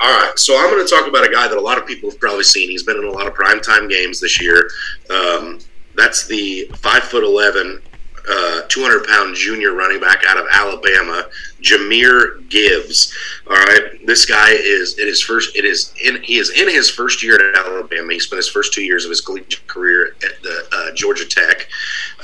All 0.00 0.20
right, 0.20 0.38
so 0.38 0.56
I'm 0.56 0.70
going 0.70 0.84
to 0.86 0.88
talk 0.88 1.08
about 1.08 1.26
a 1.26 1.32
guy 1.32 1.48
that 1.48 1.56
a 1.56 1.60
lot 1.60 1.76
of 1.76 1.86
people 1.86 2.08
have 2.10 2.20
probably 2.20 2.44
seen. 2.44 2.68
He's 2.68 2.84
been 2.84 2.98
in 2.98 3.04
a 3.04 3.10
lot 3.10 3.26
of 3.26 3.34
primetime 3.34 3.88
games 3.90 4.20
this 4.20 4.40
year. 4.40 4.70
Um, 5.10 5.58
that's 5.96 6.26
the 6.26 6.70
five 6.76 7.02
foot 7.02 7.24
eleven 7.24 7.82
uh, 8.30 8.62
200 8.68 9.06
pound 9.06 9.34
junior 9.34 9.72
running 9.72 10.00
back 10.00 10.24
out 10.26 10.36
of 10.36 10.46
Alabama, 10.50 11.26
Jahmyr 11.62 12.48
Gibbs. 12.48 13.14
All 13.48 13.56
right, 13.56 14.06
this 14.06 14.26
guy 14.26 14.50
is 14.50 14.98
it 14.98 15.08
is 15.08 15.20
first. 15.20 15.56
It 15.56 15.64
is 15.64 15.92
in 16.04 16.22
he 16.22 16.38
is 16.38 16.50
in 16.50 16.68
his 16.68 16.90
first 16.90 17.22
year 17.22 17.36
at 17.36 17.66
Alabama. 17.66 18.12
He 18.12 18.20
spent 18.20 18.38
his 18.38 18.48
first 18.48 18.72
two 18.72 18.82
years 18.82 19.04
of 19.04 19.10
his 19.10 19.20
collegiate 19.20 19.66
career 19.66 20.16
at 20.24 20.42
the 20.42 20.68
uh, 20.72 20.94
Georgia 20.94 21.26
Tech, 21.26 21.68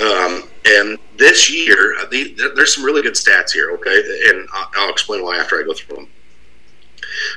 um, 0.01 0.49
and 0.67 0.99
this 1.17 1.51
year 1.51 1.97
uh, 1.99 2.07
the, 2.11 2.53
there's 2.55 2.75
some 2.75 2.85
really 2.85 3.03
good 3.03 3.15
stats 3.15 3.53
here. 3.53 3.71
Okay, 3.73 4.03
and 4.29 4.47
I'll 4.77 4.91
explain 4.91 5.23
why 5.23 5.39
after 5.39 5.59
I 5.59 5.65
go 5.65 5.73
through 5.73 5.97
them. 5.97 6.09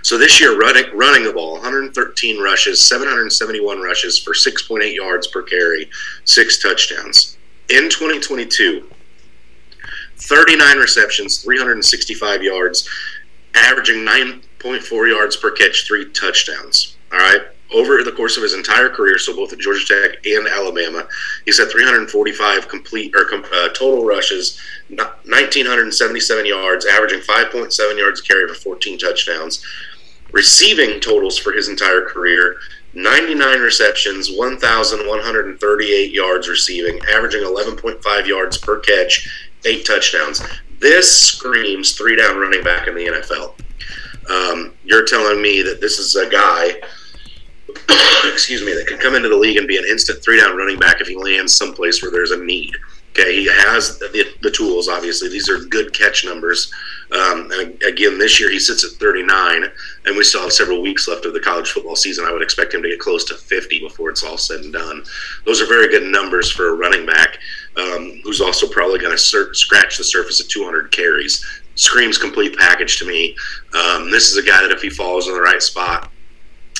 So 0.01 0.17
this 0.17 0.41
year, 0.41 0.59
running 0.59 0.85
running 0.93 1.23
the 1.23 1.33
ball, 1.33 1.53
113 1.53 2.41
rushes, 2.41 2.83
771 2.83 3.79
rushes 3.79 4.19
for 4.19 4.33
6.8 4.33 4.93
yards 4.93 5.27
per 5.27 5.43
carry, 5.43 5.89
six 6.25 6.61
touchdowns 6.61 7.36
in 7.69 7.89
2022, 7.89 8.89
39 10.17 10.77
receptions, 10.77 11.43
365 11.43 12.43
yards, 12.43 12.89
averaging 13.55 14.05
9.4 14.05 15.09
yards 15.09 15.35
per 15.35 15.51
catch, 15.51 15.85
three 15.85 16.09
touchdowns. 16.11 16.97
All 17.11 17.19
right. 17.19 17.41
Over 17.73 18.01
the 18.01 18.13
course 18.13 18.37
of 18.37 18.43
his 18.43 18.53
entire 18.53 18.87
career, 18.87 19.17
so 19.17 19.35
both 19.35 19.51
at 19.51 19.59
Georgia 19.59 19.85
Tech 19.85 20.25
and 20.25 20.47
Alabama, 20.47 21.05
he's 21.43 21.59
had 21.59 21.69
345 21.69 22.69
complete 22.69 23.13
or 23.13 23.29
uh, 23.33 23.69
total 23.69 24.05
rushes, 24.05 24.57
1,977 24.87 26.45
yards, 26.45 26.85
averaging 26.85 27.19
5.7 27.19 27.97
yards 27.97 28.21
carry 28.21 28.47
for 28.47 28.53
14 28.53 28.97
touchdowns. 28.97 29.65
Receiving 30.31 31.01
totals 31.01 31.37
for 31.37 31.51
his 31.51 31.67
entire 31.67 32.01
career 32.01 32.57
99 32.97 33.59
receptions, 33.59 34.31
1,138 34.31 36.11
yards 36.11 36.49
receiving, 36.49 36.99
averaging 37.13 37.43
11.5 37.43 38.25
yards 38.25 38.57
per 38.57 38.79
catch, 38.79 39.51
eight 39.65 39.85
touchdowns. 39.85 40.41
This 40.79 41.15
screams 41.15 41.91
three 41.91 42.15
down 42.15 42.37
running 42.39 42.63
back 42.63 42.87
in 42.87 42.95
the 42.95 43.05
NFL. 43.05 43.53
Um, 44.31 44.73
you're 44.83 45.05
telling 45.05 45.39
me 45.39 45.61
that 45.61 45.79
this 45.79 45.99
is 45.99 46.15
a 46.15 46.27
guy, 46.27 46.71
excuse 48.33 48.65
me, 48.65 48.73
that 48.73 48.87
could 48.87 48.99
come 48.99 49.13
into 49.13 49.29
the 49.29 49.37
league 49.37 49.57
and 49.57 49.67
be 49.67 49.77
an 49.77 49.85
instant 49.85 50.23
three 50.23 50.39
down 50.41 50.57
running 50.57 50.79
back 50.79 50.99
if 50.99 51.07
he 51.07 51.15
lands 51.15 51.53
someplace 51.53 52.01
where 52.01 52.11
there's 52.11 52.31
a 52.31 52.43
need. 52.43 52.75
Okay, 53.11 53.33
he 53.33 53.47
has 53.47 53.97
the, 53.97 54.25
the 54.41 54.51
tools. 54.51 54.87
Obviously, 54.87 55.29
these 55.29 55.49
are 55.49 55.57
good 55.57 55.91
catch 55.91 56.23
numbers. 56.23 56.71
Um, 57.11 57.49
and 57.51 57.81
again, 57.83 58.19
this 58.19 58.39
year 58.39 58.51
he 58.51 58.59
sits 58.59 58.83
at 58.83 58.99
39, 58.99 59.63
and 60.05 60.17
we 60.17 60.23
still 60.23 60.41
have 60.41 60.53
several 60.53 60.81
weeks 60.81 61.07
left 61.07 61.25
of 61.25 61.33
the 61.33 61.39
college 61.39 61.71
football 61.71 61.95
season. 61.95 62.25
I 62.25 62.31
would 62.31 62.41
expect 62.43 62.73
him 62.73 62.83
to 62.83 62.89
get 62.89 62.99
close 62.99 63.23
to 63.25 63.35
50 63.35 63.79
before 63.79 64.09
it's 64.09 64.23
all 64.23 64.37
said 64.37 64.59
and 64.61 64.73
done. 64.73 65.03
Those 65.45 65.61
are 65.61 65.67
very 65.67 65.87
good 65.87 66.03
numbers 66.03 66.51
for 66.51 66.69
a 66.69 66.73
running 66.73 67.05
back 67.05 67.39
um, 67.77 68.21
who's 68.23 68.41
also 68.41 68.67
probably 68.67 68.99
going 68.99 69.13
to 69.13 69.17
sur- 69.17 69.53
scratch 69.53 69.97
the 69.97 70.03
surface 70.03 70.39
of 70.41 70.47
200 70.49 70.91
carries. 70.91 71.43
Screams 71.75 72.17
complete 72.17 72.57
package 72.57 72.97
to 72.99 73.05
me. 73.05 73.35
Um, 73.73 74.11
this 74.11 74.29
is 74.29 74.37
a 74.37 74.47
guy 74.47 74.61
that 74.61 74.71
if 74.71 74.81
he 74.81 74.89
falls 74.89 75.27
in 75.27 75.33
the 75.33 75.41
right 75.41 75.61
spot, 75.61 76.11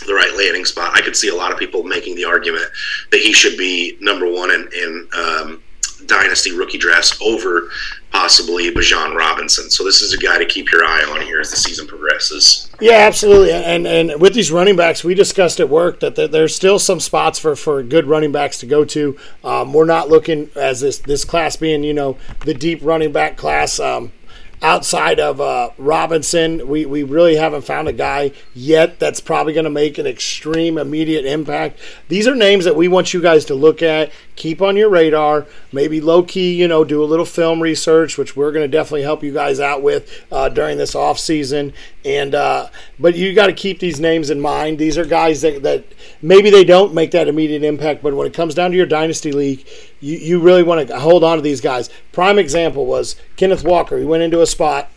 the 0.06 0.14
right 0.14 0.36
landing 0.36 0.66
spot, 0.66 0.92
I 0.96 1.02
could 1.02 1.16
see 1.16 1.30
a 1.30 1.36
lot 1.36 1.52
of 1.52 1.58
people 1.58 1.84
making 1.84 2.16
the 2.16 2.26
argument 2.26 2.66
that 3.12 3.22
he 3.22 3.34
should 3.34 3.58
be 3.58 3.98
number 4.02 4.32
one 4.32 4.52
in, 4.52 4.70
in 4.74 5.08
um, 5.14 5.64
dynasty 6.06 6.56
rookie 6.56 6.78
drafts 6.78 7.20
over 7.22 7.70
possibly 8.12 8.72
Bijan 8.72 9.16
Robinson. 9.16 9.70
So 9.70 9.84
this 9.84 10.02
is 10.02 10.14
a 10.14 10.18
guy 10.18 10.38
to 10.38 10.46
keep 10.46 10.72
your 10.72 10.84
eye 10.84 11.04
on 11.10 11.22
here 11.22 11.40
as 11.40 11.52
the 11.52 11.58
season 11.58 11.88
progresses. 11.88 12.70
Yeah, 12.80 12.98
absolutely. 12.98 13.52
And 13.52 13.86
and 13.86 14.22
with 14.22 14.34
these 14.34 14.52
running 14.52 14.76
backs, 14.76 15.04
we 15.04 15.14
discussed 15.14 15.60
at 15.60 15.70
work 15.70 16.00
that 16.00 16.16
there's 16.16 16.56
still 16.56 16.80
some 16.80 17.00
spots 17.00 17.40
for, 17.40 17.56
for 17.56 17.84
good 17.84 18.06
running 18.06 18.32
backs 18.32 18.60
to 18.60 18.66
go 18.66 18.86
to. 18.86 19.18
Um, 19.44 19.74
we're 19.74 19.86
not 19.86 20.10
looking 20.10 20.50
as 20.56 20.82
this 20.82 21.00
this 21.00 21.26
class 21.26 21.56
being 21.56 21.84
you 21.84 21.94
know 21.94 22.18
the 22.46 22.54
deep 22.54 22.80
running 22.82 23.12
back 23.12 23.38
class. 23.38 23.80
Um, 23.80 24.12
outside 24.62 25.20
of 25.20 25.40
uh, 25.40 25.70
Robinson, 25.78 26.68
we, 26.68 26.86
we 26.86 27.04
really 27.04 27.36
haven't 27.36 27.62
found 27.62 27.88
a 27.88 27.94
guy 27.94 28.32
yet 28.56 29.00
that's 29.00 29.20
probably 29.20 29.54
going 29.54 29.66
to 29.66 29.70
make 29.70 29.98
an 29.98 30.08
extreme 30.08 30.78
immediate 30.78 31.26
impact. 31.26 31.80
These 32.08 32.28
are 32.28 32.36
names 32.36 32.66
that 32.66 32.76
we 32.76 32.88
want 32.88 33.14
you 33.14 33.22
guys 33.22 33.46
to 33.46 33.56
look 33.56 33.84
at, 33.84 34.12
keep 34.36 34.62
on 34.62 34.76
your 34.76 34.90
radar, 34.90 35.46
maybe 35.72 36.02
low 36.02 36.24
key, 36.24 36.56
you 36.56 36.68
know, 36.68 36.84
do 36.84 37.04
a 37.04 37.06
little 37.06 37.26
film 37.26 37.62
research, 37.62 38.18
which 38.18 38.36
we're 38.36 38.52
going 38.52 38.64
to 38.64 38.68
definitely 38.68 39.04
help 39.04 39.24
you 39.24 39.32
guys 39.32 39.60
out 39.60 39.84
with 39.84 40.26
uh, 40.32 40.50
during 40.50 40.78
this 40.78 40.96
off 40.96 41.20
season. 41.20 41.72
And 42.04 42.34
uh, 42.34 42.70
but 42.98 43.16
you 43.16 43.36
got 43.36 43.48
to 43.48 43.54
keep 43.54 43.80
these 43.80 44.00
names 44.00 44.30
in 44.30 44.40
mind. 44.40 44.80
These 44.80 44.98
are 44.98 45.06
guys 45.06 45.42
that, 45.42 45.62
that 45.64 45.86
maybe 46.22 46.50
they 46.50 46.64
don't 46.64 46.94
make 46.94 47.12
that 47.12 47.28
immediate 47.28 47.64
impact, 47.64 48.02
but 48.02 48.16
when 48.16 48.26
it 48.26 48.34
comes 48.34 48.56
down 48.56 48.72
to 48.72 48.78
your 48.78 48.86
dynasty 48.86 49.32
league, 49.32 49.68
you, 50.00 50.18
you 50.18 50.40
really 50.40 50.64
want 50.64 50.88
to 50.88 51.00
hold 51.00 51.24
on 51.24 51.38
to 51.38 51.42
these 51.42 51.62
guys. 51.62 51.90
Prime 52.12 52.40
example 52.40 52.86
was 52.86 53.18
Kenneth 53.36 53.64
Walker. 53.64 53.98
He 53.98 54.06
went 54.06 54.24
into 54.24 54.42
a 54.42 54.47
spot 54.48 54.90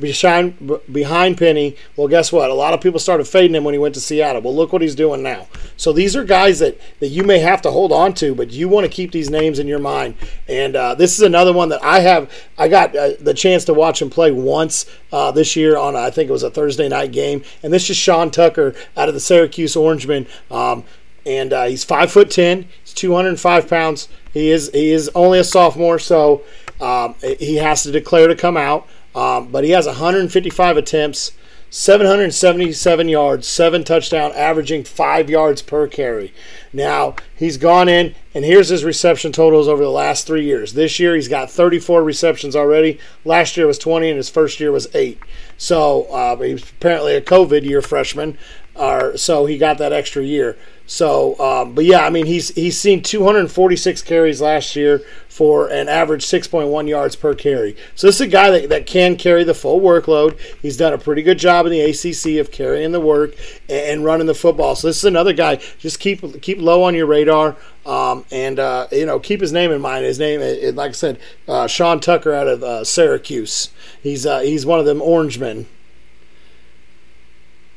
behind, 0.00 0.80
behind 0.90 1.38
Penny. 1.38 1.76
Well, 1.96 2.08
guess 2.08 2.32
what? 2.32 2.50
A 2.50 2.54
lot 2.54 2.74
of 2.74 2.80
people 2.80 2.98
started 2.98 3.26
fading 3.26 3.54
him 3.54 3.64
when 3.64 3.74
he 3.74 3.78
went 3.78 3.94
to 3.94 4.00
Seattle. 4.00 4.42
Well, 4.42 4.54
look 4.54 4.72
what 4.72 4.82
he's 4.82 4.94
doing 4.94 5.22
now. 5.22 5.48
So 5.76 5.92
these 5.92 6.14
are 6.16 6.24
guys 6.24 6.58
that, 6.58 6.78
that 7.00 7.08
you 7.08 7.22
may 7.22 7.38
have 7.38 7.62
to 7.62 7.70
hold 7.70 7.92
on 7.92 8.12
to, 8.14 8.34
but 8.34 8.50
you 8.50 8.68
want 8.68 8.84
to 8.84 8.90
keep 8.90 9.12
these 9.12 9.30
names 9.30 9.58
in 9.58 9.66
your 9.66 9.78
mind. 9.78 10.16
And 10.48 10.76
uh, 10.76 10.94
this 10.94 11.14
is 11.14 11.20
another 11.22 11.52
one 11.52 11.68
that 11.70 11.82
I 11.82 12.00
have. 12.00 12.30
I 12.58 12.68
got 12.68 12.94
uh, 12.94 13.12
the 13.20 13.34
chance 13.34 13.64
to 13.66 13.74
watch 13.74 14.02
him 14.02 14.10
play 14.10 14.30
once 14.30 14.86
uh, 15.12 15.30
this 15.30 15.56
year 15.56 15.76
on, 15.76 15.96
I 15.96 16.10
think 16.10 16.28
it 16.28 16.32
was 16.32 16.42
a 16.42 16.50
Thursday 16.50 16.88
night 16.88 17.12
game. 17.12 17.42
And 17.62 17.72
this 17.72 17.88
is 17.88 17.96
Sean 17.96 18.30
Tucker 18.30 18.74
out 18.96 19.08
of 19.08 19.14
the 19.14 19.20
Syracuse 19.20 19.76
Orangemen. 19.76 20.26
Um, 20.50 20.84
and 21.24 21.52
uh, 21.52 21.66
he's 21.66 21.84
five 21.84 22.10
foot 22.10 22.30
ten. 22.30 22.66
He's 22.82 22.92
205 22.94 23.68
pounds. 23.68 24.08
He 24.32 24.50
is 24.50 24.70
he 24.72 24.90
is 24.90 25.10
only 25.14 25.38
a 25.38 25.44
sophomore, 25.44 25.98
so 25.98 26.42
um, 26.82 27.14
he 27.38 27.56
has 27.56 27.84
to 27.84 27.92
declare 27.92 28.28
to 28.28 28.34
come 28.34 28.56
out. 28.56 28.86
Um, 29.14 29.48
but 29.48 29.64
he 29.64 29.70
has 29.70 29.86
155 29.86 30.76
attempts, 30.76 31.32
777 31.70 33.08
yards, 33.08 33.46
seven 33.46 33.84
touchdown, 33.84 34.32
averaging 34.34 34.84
five 34.84 35.30
yards 35.30 35.62
per 35.62 35.86
carry. 35.86 36.32
Now 36.72 37.16
he's 37.36 37.56
gone 37.56 37.88
in, 37.88 38.14
and 38.34 38.44
here's 38.44 38.70
his 38.70 38.84
reception 38.84 39.32
totals 39.32 39.68
over 39.68 39.82
the 39.82 39.90
last 39.90 40.26
three 40.26 40.44
years. 40.44 40.72
This 40.72 40.98
year 40.98 41.14
he's 41.14 41.28
got 41.28 41.50
34 41.50 42.02
receptions 42.02 42.56
already. 42.56 42.98
Last 43.24 43.56
year 43.56 43.66
was 43.66 43.78
20, 43.78 44.08
and 44.08 44.16
his 44.16 44.30
first 44.30 44.58
year 44.58 44.72
was 44.72 44.88
eight. 44.94 45.18
So 45.58 46.04
uh, 46.04 46.36
he's 46.36 46.62
apparently 46.70 47.14
a 47.14 47.20
COVID 47.20 47.64
year 47.64 47.82
freshman, 47.82 48.38
or 48.74 49.16
so 49.16 49.46
he 49.46 49.58
got 49.58 49.78
that 49.78 49.92
extra 49.92 50.22
year. 50.22 50.56
So, 50.86 51.38
um, 51.38 51.74
but 51.74 51.84
yeah, 51.84 52.04
I 52.04 52.10
mean, 52.10 52.26
he's 52.26 52.48
he's 52.50 52.78
seen 52.78 53.02
246 53.02 54.02
carries 54.02 54.40
last 54.40 54.76
year 54.76 55.02
for 55.28 55.68
an 55.68 55.88
average 55.88 56.26
6.1 56.26 56.88
yards 56.88 57.16
per 57.16 57.34
carry. 57.34 57.74
So 57.94 58.06
this 58.06 58.16
is 58.16 58.20
a 58.22 58.26
guy 58.26 58.50
that, 58.50 58.68
that 58.68 58.86
can 58.86 59.16
carry 59.16 59.44
the 59.44 59.54
full 59.54 59.80
workload. 59.80 60.38
He's 60.60 60.76
done 60.76 60.92
a 60.92 60.98
pretty 60.98 61.22
good 61.22 61.38
job 61.38 61.64
in 61.64 61.72
the 61.72 61.80
ACC 61.80 62.38
of 62.38 62.52
carrying 62.52 62.92
the 62.92 63.00
work 63.00 63.34
and, 63.68 64.04
running 64.04 64.26
the 64.26 64.34
football. 64.34 64.74
So 64.74 64.88
this 64.88 64.98
is 64.98 65.04
another 65.04 65.32
guy. 65.32 65.56
Just 65.78 66.00
keep 66.00 66.42
keep 66.42 66.60
low 66.60 66.82
on 66.82 66.94
your 66.94 67.06
radar. 67.06 67.56
Um, 67.86 68.24
and 68.30 68.58
uh, 68.58 68.88
you 68.92 69.06
know 69.06 69.18
keep 69.18 69.40
his 69.40 69.52
name 69.52 69.70
in 69.70 69.80
mind. 69.80 70.04
His 70.04 70.18
name, 70.18 70.40
like 70.76 70.90
I 70.90 70.92
said, 70.92 71.18
uh, 71.48 71.66
Sean 71.66 72.00
Tucker 72.00 72.34
out 72.34 72.48
of 72.48 72.62
uh, 72.62 72.84
Syracuse. 72.84 73.70
He's 74.02 74.26
uh, 74.26 74.40
he's 74.40 74.66
one 74.66 74.78
of 74.78 74.84
them 74.84 75.00
Orangemen 75.00 75.66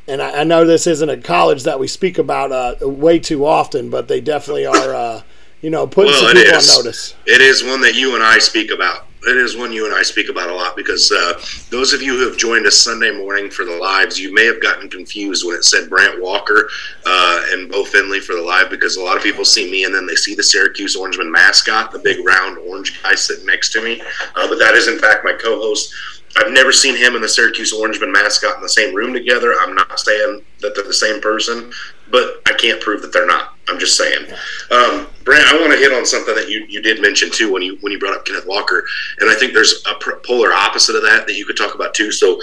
and 0.07 0.21
I, 0.21 0.41
I, 0.41 0.43
know 0.43 0.65
this 0.65 0.87
isn't 0.87 1.09
a 1.09 1.17
college 1.17 1.63
that 1.63 1.79
we 1.79 1.87
speak 1.87 2.17
about 2.17 2.51
uh, 2.51 2.87
way 2.87 3.19
too 3.19 3.45
often, 3.45 3.89
but 3.89 4.07
they 4.07 4.21
definitely 4.21 4.65
are, 4.65 4.93
uh, 4.95 5.21
you 5.61 5.69
know, 5.69 5.87
putting 5.87 6.11
well, 6.11 6.21
some 6.21 6.35
people 6.35 6.55
on 6.55 6.83
notice. 6.83 7.15
It 7.25 7.41
is 7.41 7.63
one 7.63 7.81
that 7.81 7.95
you 7.95 8.15
and 8.15 8.23
I 8.23 8.37
speak 8.37 8.71
about. 8.71 9.07
It 9.27 9.37
is 9.37 9.57
one 9.57 9.71
you 9.71 9.85
and 9.87 9.95
I 9.95 10.03
speak 10.03 10.29
about 10.29 10.49
a 10.49 10.53
lot 10.53 10.75
because 10.75 11.11
uh, 11.11 11.41
those 11.71 11.93
of 11.93 12.01
you 12.03 12.15
who 12.15 12.29
have 12.29 12.37
joined 12.37 12.67
us 12.67 12.77
Sunday 12.77 13.09
morning 13.09 13.49
for 13.49 13.65
the 13.65 13.75
lives, 13.75 14.19
you 14.19 14.31
may 14.31 14.45
have 14.45 14.61
gotten 14.61 14.87
confused 14.87 15.43
when 15.43 15.55
it 15.55 15.63
said 15.63 15.89
Brant 15.89 16.21
Walker 16.21 16.69
uh, 17.07 17.45
and 17.49 17.71
Bo 17.71 17.83
Finley 17.85 18.19
for 18.19 18.35
the 18.35 18.41
live 18.43 18.69
because 18.69 18.97
a 18.97 19.01
lot 19.03 19.17
of 19.17 19.23
people 19.23 19.43
see 19.43 19.71
me 19.71 19.83
and 19.83 19.95
then 19.95 20.05
they 20.05 20.13
see 20.13 20.35
the 20.35 20.43
Syracuse 20.43 20.95
Orangeman 20.95 21.31
mascot, 21.31 21.91
the 21.91 21.97
big 21.97 22.23
round 22.23 22.59
orange 22.59 23.01
guy 23.01 23.15
sitting 23.15 23.47
next 23.47 23.71
to 23.71 23.81
me. 23.81 23.99
Uh, 24.35 24.47
but 24.47 24.59
that 24.59 24.75
is, 24.75 24.87
in 24.87 24.99
fact, 24.99 25.25
my 25.25 25.33
co 25.33 25.59
host. 25.59 25.91
I've 26.37 26.51
never 26.51 26.71
seen 26.71 26.95
him 26.95 27.15
and 27.15 27.23
the 27.23 27.29
Syracuse 27.29 27.73
Orangeman 27.73 28.11
mascot 28.11 28.55
in 28.55 28.61
the 28.61 28.69
same 28.69 28.93
room 28.93 29.13
together. 29.13 29.55
I'm 29.59 29.73
not 29.73 29.99
saying 29.99 30.41
that 30.59 30.75
they're 30.75 30.83
the 30.83 30.93
same 30.93 31.21
person, 31.21 31.71
but 32.11 32.41
I 32.45 32.53
can't 32.53 32.81
prove 32.81 33.01
that 33.01 33.13
they're 33.13 33.25
not. 33.25 33.53
I'm 33.67 33.79
just 33.79 33.97
saying. 33.97 34.25
Um, 34.69 35.07
Brant, 35.23 35.47
I 35.47 35.59
want 35.59 35.71
to 35.73 35.79
hit 35.79 35.93
on 35.93 36.05
something 36.05 36.35
that 36.35 36.49
you, 36.49 36.65
you 36.69 36.81
did 36.81 37.01
mention 37.01 37.31
too 37.31 37.51
when 37.51 37.61
you 37.61 37.77
when 37.81 37.91
you 37.91 37.99
brought 37.99 38.15
up 38.15 38.25
Kenneth 38.25 38.45
Walker, 38.45 38.85
and 39.19 39.29
I 39.29 39.35
think 39.35 39.53
there's 39.53 39.83
a 39.87 39.95
polar 40.23 40.53
opposite 40.53 40.95
of 40.95 41.01
that 41.03 41.25
that 41.25 41.35
you 41.35 41.45
could 41.45 41.57
talk 41.57 41.73
about 41.73 41.93
too. 41.93 42.11
So 42.11 42.39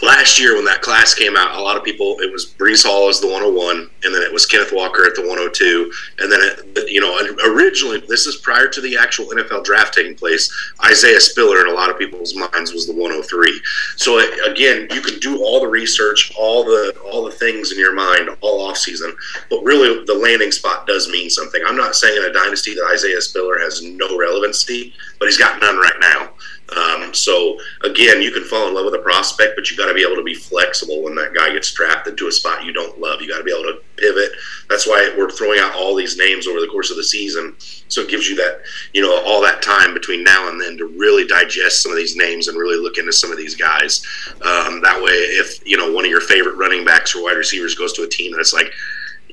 last 0.00 0.38
year 0.38 0.54
when 0.54 0.64
that 0.64 0.82
class 0.82 1.14
came 1.14 1.36
out, 1.36 1.58
a 1.58 1.60
lot 1.60 1.76
of 1.76 1.84
people 1.84 2.16
it 2.20 2.30
was 2.30 2.46
Breece 2.46 2.84
Hall 2.84 3.08
as 3.08 3.20
the 3.20 3.26
101, 3.26 3.90
and 4.04 4.14
then 4.14 4.22
it 4.22 4.32
was 4.32 4.46
Kenneth 4.46 4.72
Walker 4.72 5.04
at 5.04 5.14
the 5.14 5.22
102, 5.22 5.92
and 6.18 6.30
then 6.30 6.40
it, 6.42 6.90
you 6.90 7.00
know 7.00 7.18
originally 7.44 8.02
this 8.08 8.26
is 8.26 8.36
prior 8.36 8.68
to 8.68 8.80
the 8.80 8.96
actual 8.96 9.26
NFL 9.26 9.64
draft 9.64 9.94
taking 9.94 10.14
place. 10.14 10.52
Isaiah 10.84 11.20
Spiller 11.20 11.60
in 11.60 11.68
a 11.68 11.74
lot 11.74 11.90
of 11.90 11.98
people's 11.98 12.34
minds 12.34 12.72
was 12.72 12.86
the 12.86 12.94
103. 12.94 13.60
So 13.96 14.20
again, 14.48 14.88
you 14.92 15.00
can 15.00 15.18
do 15.18 15.42
all 15.42 15.60
the 15.60 15.68
research, 15.68 16.32
all 16.38 16.64
the 16.64 16.96
all 17.12 17.24
the 17.24 17.32
things 17.32 17.72
in 17.72 17.78
your 17.78 17.94
mind 17.94 18.30
all 18.40 18.60
off 18.60 18.78
season, 18.78 19.14
but 19.50 19.62
really 19.62 20.04
the 20.04 20.14
landing 20.14 20.52
spot 20.52 20.86
does 20.86 21.08
mean 21.08 21.28
something. 21.28 21.62
I'm 21.66 21.76
not 21.76 21.96
saying 21.96 22.16
in 22.16 22.30
a 22.30 22.32
dynasty 22.32 22.74
that 22.74 22.88
Isaiah 22.92 23.20
Spiller 23.20 23.58
has 23.58 23.82
no 23.82 24.16
relevancy, 24.16 24.94
but 25.18 25.26
he's 25.26 25.38
got 25.38 25.60
none 25.60 25.76
right 25.76 26.00
now. 26.00 26.30
Um, 26.76 27.12
so 27.14 27.58
again, 27.82 28.22
you 28.22 28.30
can 28.30 28.44
fall 28.44 28.68
in 28.68 28.74
love 28.74 28.84
with 28.84 28.94
a 28.94 28.98
prospect, 28.98 29.56
but 29.56 29.70
you 29.70 29.76
got 29.76 29.86
to 29.86 29.94
be 29.94 30.02
able 30.02 30.16
to 30.16 30.22
be 30.22 30.34
flexible 30.34 31.02
when 31.02 31.14
that 31.16 31.34
guy 31.34 31.52
gets 31.52 31.72
drafted 31.72 32.12
into 32.12 32.28
a 32.28 32.32
spot 32.32 32.64
you 32.64 32.72
don't 32.72 32.98
love. 33.00 33.20
You 33.20 33.28
got 33.28 33.38
to 33.38 33.44
be 33.44 33.52
able 33.52 33.72
to 33.72 33.80
pivot. 33.96 34.32
That's 34.68 34.86
why 34.86 35.12
we're 35.16 35.30
throwing 35.30 35.60
out 35.60 35.74
all 35.74 35.94
these 35.94 36.16
names 36.16 36.46
over 36.46 36.60
the 36.60 36.66
course 36.66 36.90
of 36.90 36.96
the 36.96 37.04
season, 37.04 37.54
so 37.88 38.00
it 38.00 38.08
gives 38.08 38.28
you 38.28 38.36
that 38.36 38.62
you 38.92 39.02
know 39.02 39.22
all 39.24 39.40
that 39.42 39.62
time 39.62 39.94
between 39.94 40.24
now 40.24 40.48
and 40.48 40.60
then 40.60 40.76
to 40.78 40.86
really 40.86 41.26
digest 41.26 41.82
some 41.82 41.92
of 41.92 41.98
these 41.98 42.16
names 42.16 42.48
and 42.48 42.58
really 42.58 42.78
look 42.78 42.98
into 42.98 43.12
some 43.12 43.30
of 43.30 43.36
these 43.36 43.54
guys. 43.54 44.04
Um, 44.42 44.80
that 44.82 45.00
way, 45.02 45.12
if 45.12 45.66
you 45.66 45.76
know 45.76 45.92
one 45.92 46.04
of 46.04 46.10
your 46.10 46.20
favorite 46.20 46.56
running 46.56 46.84
backs 46.84 47.14
or 47.14 47.22
wide 47.22 47.36
receivers 47.36 47.74
goes 47.74 47.92
to 47.94 48.02
a 48.02 48.08
team 48.08 48.32
that's 48.34 48.52
like 48.52 48.72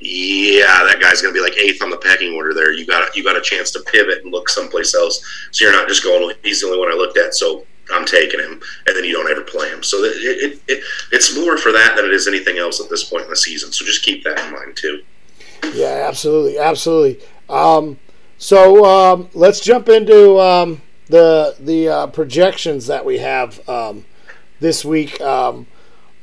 yeah, 0.00 0.84
that 0.84 0.98
guy's 1.00 1.20
going 1.20 1.34
to 1.34 1.38
be 1.38 1.44
like 1.44 1.58
eighth 1.58 1.82
on 1.82 1.90
the 1.90 1.98
pecking 1.98 2.34
order. 2.34 2.54
There, 2.54 2.72
you 2.72 2.86
got 2.86 3.14
you 3.14 3.22
got 3.22 3.36
a 3.36 3.40
chance 3.40 3.70
to 3.72 3.80
pivot 3.80 4.22
and 4.22 4.32
look 4.32 4.48
someplace 4.48 4.94
else. 4.94 5.22
So 5.50 5.64
you're 5.64 5.74
not 5.74 5.88
just 5.88 6.02
going. 6.02 6.34
He's 6.42 6.60
the 6.60 6.68
only 6.68 6.78
one 6.78 6.90
I 6.90 6.94
looked 6.94 7.18
at, 7.18 7.34
so 7.34 7.66
I'm 7.92 8.06
taking 8.06 8.40
him, 8.40 8.60
and 8.86 8.96
then 8.96 9.04
you 9.04 9.12
don't 9.12 9.30
ever 9.30 9.42
play 9.42 9.68
him. 9.68 9.82
So 9.82 9.98
it, 10.04 10.16
it, 10.16 10.62
it, 10.68 10.84
it's 11.12 11.36
more 11.36 11.58
for 11.58 11.72
that 11.72 11.96
than 11.96 12.06
it 12.06 12.12
is 12.12 12.26
anything 12.26 12.58
else 12.58 12.80
at 12.80 12.88
this 12.88 13.04
point 13.04 13.24
in 13.24 13.30
the 13.30 13.36
season. 13.36 13.72
So 13.72 13.84
just 13.84 14.02
keep 14.02 14.24
that 14.24 14.38
in 14.44 14.52
mind 14.52 14.76
too. 14.76 15.02
Yeah, 15.74 16.06
absolutely, 16.08 16.58
absolutely. 16.58 17.22
Um, 17.50 17.98
so 18.38 18.84
um, 18.86 19.28
let's 19.34 19.60
jump 19.60 19.90
into 19.90 20.38
um, 20.38 20.80
the 21.08 21.56
the 21.60 21.88
uh, 21.88 22.06
projections 22.06 22.86
that 22.86 23.04
we 23.04 23.18
have 23.18 23.68
um, 23.68 24.06
this 24.60 24.82
week. 24.82 25.20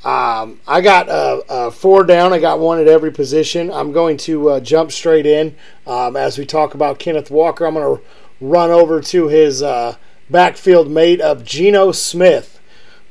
Um, 0.04 0.48
um, 0.48 0.60
I 0.66 0.80
got 0.80 1.08
uh, 1.08 1.40
uh, 1.48 1.70
four 1.70 2.04
down. 2.04 2.32
I 2.32 2.38
got 2.38 2.60
one 2.60 2.78
at 2.80 2.86
every 2.86 3.10
position. 3.10 3.70
I'm 3.70 3.92
going 3.92 4.16
to 4.18 4.50
uh, 4.50 4.60
jump 4.60 4.92
straight 4.92 5.26
in 5.26 5.56
um, 5.86 6.16
as 6.16 6.38
we 6.38 6.46
talk 6.46 6.74
about 6.74 6.98
Kenneth 6.98 7.30
Walker. 7.30 7.66
I'm 7.66 7.74
going 7.74 7.98
to 7.98 8.04
run 8.40 8.70
over 8.70 9.00
to 9.00 9.28
his 9.28 9.62
uh, 9.62 9.96
backfield 10.30 10.88
mate 10.90 11.20
of 11.20 11.44
Geno 11.44 11.92
Smith, 11.92 12.60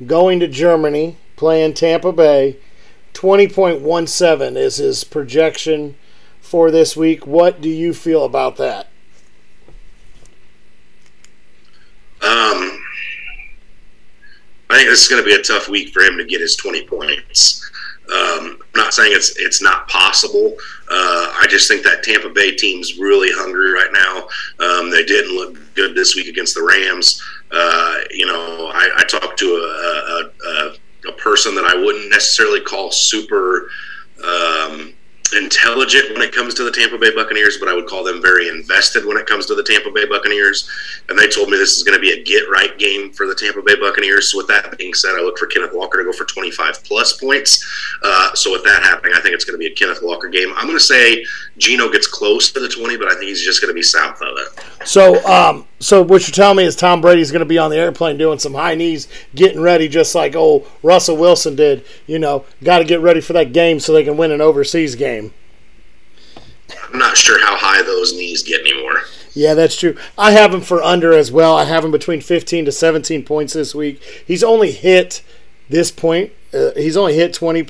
going 0.06 0.40
to 0.40 0.48
Germany, 0.48 1.18
playing 1.36 1.74
Tampa 1.74 2.14
Bay. 2.14 2.58
20.17 3.14 4.56
is 4.56 4.78
his 4.78 5.04
projection 5.04 5.96
for 6.40 6.72
this 6.72 6.96
week. 6.96 7.28
What 7.28 7.60
do 7.60 7.70
you 7.70 7.94
feel 7.94 8.24
about 8.24 8.58
that? 8.58 8.88
Think 14.76 14.90
this 14.90 15.02
is 15.02 15.08
going 15.08 15.24
to 15.24 15.26
be 15.26 15.36
a 15.36 15.42
tough 15.42 15.70
week 15.70 15.94
for 15.94 16.02
him 16.02 16.18
to 16.18 16.26
get 16.26 16.42
his 16.42 16.56
20 16.58 16.86
points. 16.88 17.64
Um, 18.12 18.60
I'm 18.62 18.84
not 18.84 18.94
saying 18.94 19.12
it's 19.14 19.38
it's 19.38 19.62
not 19.62 19.88
possible. 19.90 20.56
Uh, 20.90 21.34
I 21.36 21.46
just 21.50 21.68
think 21.68 21.84
that 21.84 22.04
Tampa 22.04 22.30
Bay 22.30 22.52
team's 22.52 22.98
really 22.98 23.30
hungry 23.34 23.74
right 23.74 23.92
now. 23.92 24.28
Um, 24.66 24.90
they 24.90 25.04
didn't 25.04 25.36
look 25.36 25.58
good 25.76 25.94
this 25.94 26.16
week 26.16 26.28
against 26.28 26.56
the 26.56 26.64
Rams. 26.64 27.22
Uh, 27.52 28.00
you 28.12 28.26
know, 28.26 28.72
I, 28.74 28.90
I 28.98 29.04
talked 29.04 29.38
to 29.40 29.46
a, 29.46 29.50
a, 29.50 30.50
a, 30.50 31.10
a, 31.10 31.12
person 31.18 31.54
that 31.56 31.66
I 31.66 31.76
wouldn't 31.76 32.10
necessarily 32.10 32.62
call 32.62 32.92
super. 32.92 33.70
Um, 34.24 34.94
intelligent 35.34 36.14
when 36.14 36.22
it 36.22 36.34
comes 36.34 36.54
to 36.56 36.64
the 36.64 36.72
Tampa 36.72 36.98
Bay 36.98 37.14
Buccaneers, 37.14 37.58
but 37.58 37.68
I 37.68 37.74
would 37.74 37.86
call 37.86 38.04
them 38.04 38.22
very 38.22 38.50
invested 38.50 39.06
when 39.06 39.18
it 39.18 39.26
comes 39.26 39.46
to 39.48 39.56
the 39.56 39.64
Tampa 39.64 39.92
Bay 39.92 40.06
Buccaneers. 40.06 40.70
And 41.10 41.18
they 41.18 41.28
told 41.28 41.50
me 41.50 41.58
this 41.58 41.78
is 41.78 41.84
going 41.84 41.98
to 41.98 42.02
be 42.02 42.12
a 42.12 42.24
get 42.24 42.50
right 42.50 42.78
game 42.78 43.12
for 43.12 43.28
the 43.28 43.36
Tampa 43.36 43.62
Bay 43.62 43.76
Buccaneers. 43.76 44.32
So 44.32 44.38
with 44.38 44.48
that 44.48 44.78
being 44.78 44.94
said, 44.94 45.16
I 45.16 45.22
look 45.22 45.38
for 45.38 45.48
Kenneth 45.48 45.74
Walker 45.74 45.98
to 45.98 46.04
go 46.04 46.14
for 46.14 46.26
25 46.26 46.84
plus 46.84 47.18
points. 47.18 47.66
Uh, 48.04 48.34
so 48.34 48.52
with 48.52 48.64
that 48.64 48.84
happening, 48.84 49.14
I 49.16 49.22
think 49.22 49.34
it's 49.34 49.46
going 49.46 49.56
to 49.56 49.60
be 49.60 49.72
a 49.72 49.76
Kenneth 49.76 50.02
Walker 50.02 50.30
game. 50.30 50.54
I'm 50.56 50.66
going 50.66 50.78
to 50.78 50.84
say 50.84 51.26
Geno 51.58 51.90
gets 51.92 52.08
close 52.08 52.52
to 52.52 52.60
the 52.60 52.70
20, 52.70 52.98
but 52.98 53.08
I 53.08 53.16
think 53.16 53.26
he's 53.26 53.44
just 53.44 53.62
going 53.62 53.70
to 53.70 53.76
be 53.76 53.84
south 53.84 54.22
of 54.22 54.38
it. 54.38 54.77
So, 54.88 55.22
um, 55.26 55.66
so 55.82 56.02
what 56.02 56.26
you're 56.26 56.34
telling 56.34 56.56
me 56.56 56.64
is 56.64 56.78
Tom 56.78 57.02
Brady's 57.02 57.30
going 57.30 57.42
to 57.42 57.46
be 57.46 57.58
on 57.58 57.70
the 57.70 57.76
airplane 57.76 58.18
doing 58.18 58.40
some 58.40 58.54
high 58.54 58.74
knees, 58.74 59.10
getting 59.36 59.60
ready, 59.60 59.90
just 59.90 60.16
like 60.16 60.34
old 60.34 60.66
Russell 60.82 61.18
Wilson 61.18 61.58
did. 61.58 61.86
You 62.06 62.20
know, 62.20 62.46
got 62.64 62.80
to 62.80 62.86
get 62.86 63.02
ready 63.02 63.20
for 63.20 63.34
that 63.34 63.52
game 63.52 63.82
so 63.82 63.92
they 63.92 64.06
can 64.06 64.16
win 64.16 64.32
an 64.32 64.40
overseas 64.40 64.96
game. 64.96 65.34
I'm 66.86 66.98
not 66.98 67.18
sure 67.18 67.38
how 67.46 67.58
high 67.58 67.82
those 67.82 68.14
knees 68.14 68.44
get 68.44 68.62
anymore. 68.62 69.02
Yeah, 69.34 69.56
that's 69.56 69.78
true. 69.78 69.98
I 70.18 70.32
have 70.32 70.54
him 70.54 70.62
for 70.62 70.82
under 70.82 71.12
as 71.12 71.34
well. 71.34 71.58
I 71.58 71.66
have 71.66 71.84
him 71.84 71.92
between 71.92 72.22
15 72.22 72.64
to 72.64 72.72
17 72.72 73.24
points 73.26 73.54
this 73.54 73.76
week. 73.76 74.02
He's 74.26 74.44
only 74.44 74.72
hit 74.72 75.22
this 75.68 75.92
point. 75.92 76.32
Uh, 76.54 76.72
he's 76.78 76.96
only 76.96 77.14
hit 77.14 77.34
20 77.34 77.68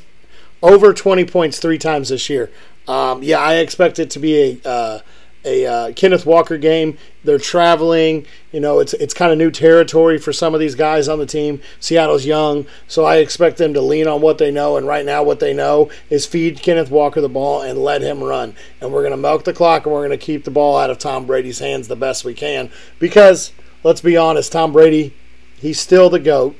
over 0.62 0.93
20 0.93 1.25
points 1.25 1.57
three 1.57 1.79
times 1.79 2.09
this 2.09 2.29
year. 2.29 2.51
Um, 2.88 3.24
yeah, 3.24 3.39
I 3.39 3.55
expect 3.55 3.97
it 3.97 4.12
to 4.12 4.19
be 4.19 4.62
a 4.63 4.69
uh, 4.69 5.00
a 5.48 5.66
uh, 5.66 5.92
Kenneth 5.94 6.25
Walker 6.25 6.58
game. 6.58 6.98
They're 7.24 7.39
traveling. 7.39 8.25
You 8.51 8.60
know, 8.60 8.80
it's 8.80 8.94
it's 8.94 9.13
kind 9.13 9.32
of 9.32 9.38
new 9.38 9.50
territory 9.50 10.18
for 10.18 10.34
some 10.34 10.54
of 10.54 10.60
these 10.60 10.75
guys 10.75 11.08
on 11.08 11.20
the 11.20 11.25
team. 11.25 11.62
Seattle's 11.80 12.25
young, 12.25 12.66
so 12.88 13.06
I 13.06 13.18
expect 13.18 13.58
them 13.58 13.74
to 13.74 13.82
lean 13.82 14.08
on 14.08 14.22
what 14.22 14.38
they 14.38 14.51
know. 14.51 14.77
And 14.77 14.86
right 14.86 15.06
now, 15.06 15.24
what 15.24 15.39
they 15.39 15.54
know 15.54 15.89
is 16.10 16.25
feed 16.25 16.62
Kenneth 16.62 16.92
Walker 16.92 17.22
the 17.22 17.30
ball 17.30 17.62
and 17.62 17.80
let 17.80 18.01
him 18.01 18.24
run. 18.24 18.56
And 18.82 18.92
we're 18.92 19.01
going 19.01 19.12
to 19.12 19.18
milk 19.18 19.46
the 19.46 19.54
clock 19.54 19.86
and 19.86 19.94
we're 19.94 20.06
going 20.06 20.18
to 20.18 20.25
keep 20.25 20.44
the 20.44 20.51
ball 20.51 20.77
out 20.77 20.89
of 20.89 21.00
Tom 21.00 21.25
Brady's 21.25 21.60
hands 21.60 21.88
the 21.88 21.96
best 21.96 22.25
we 22.25 22.34
can. 22.34 22.70
Because 23.00 23.54
let's 23.84 24.01
be 24.01 24.18
honest, 24.18 24.51
Tom 24.51 24.74
Brady, 24.74 25.13
he's 25.58 25.80
still 25.80 26.10
the 26.10 26.20
goat. 26.20 26.58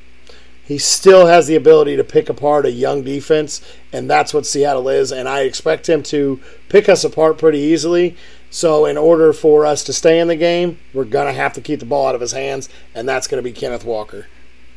He 0.68 0.78
still 0.78 1.28
has 1.28 1.48
the 1.48 1.56
ability 1.56 1.96
to 1.96 2.04
pick 2.04 2.28
apart 2.28 2.66
a 2.66 2.72
young 2.72 3.02
defense, 3.02 3.62
and 3.94 4.10
that's 4.10 4.34
what 4.34 4.46
Seattle 4.46 4.90
is. 4.90 5.14
And 5.14 5.30
I 5.30 5.42
expect 5.42 5.88
him 5.88 6.04
to 6.04 6.42
pick 6.68 6.90
us 6.90 7.06
apart 7.06 7.38
pretty 7.38 7.60
easily. 7.60 8.18
So, 8.58 8.88
in 8.88 8.98
order 8.98 9.34
for 9.34 9.68
us 9.68 9.84
to 9.84 9.94
stay 9.94 10.20
in 10.20 10.30
the 10.30 10.36
game, 10.36 10.80
we're 10.92 11.06
going 11.06 11.28
to 11.28 11.40
have 11.40 11.54
to 11.54 11.62
keep 11.62 11.80
the 11.80 11.86
ball 11.86 12.08
out 12.08 12.16
of 12.16 12.22
his 12.22 12.32
hands, 12.32 12.70
and 12.96 13.08
that's 13.08 13.28
going 13.28 13.38
to 13.38 13.48
be 13.48 13.52
Kenneth 13.52 13.86
Walker. 13.86 14.26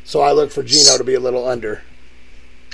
So, 0.04 0.20
I 0.20 0.32
look 0.32 0.50
for 0.50 0.62
Geno 0.62 0.98
to 0.98 1.02
be 1.02 1.14
a 1.14 1.18
little 1.18 1.48
under. 1.48 1.80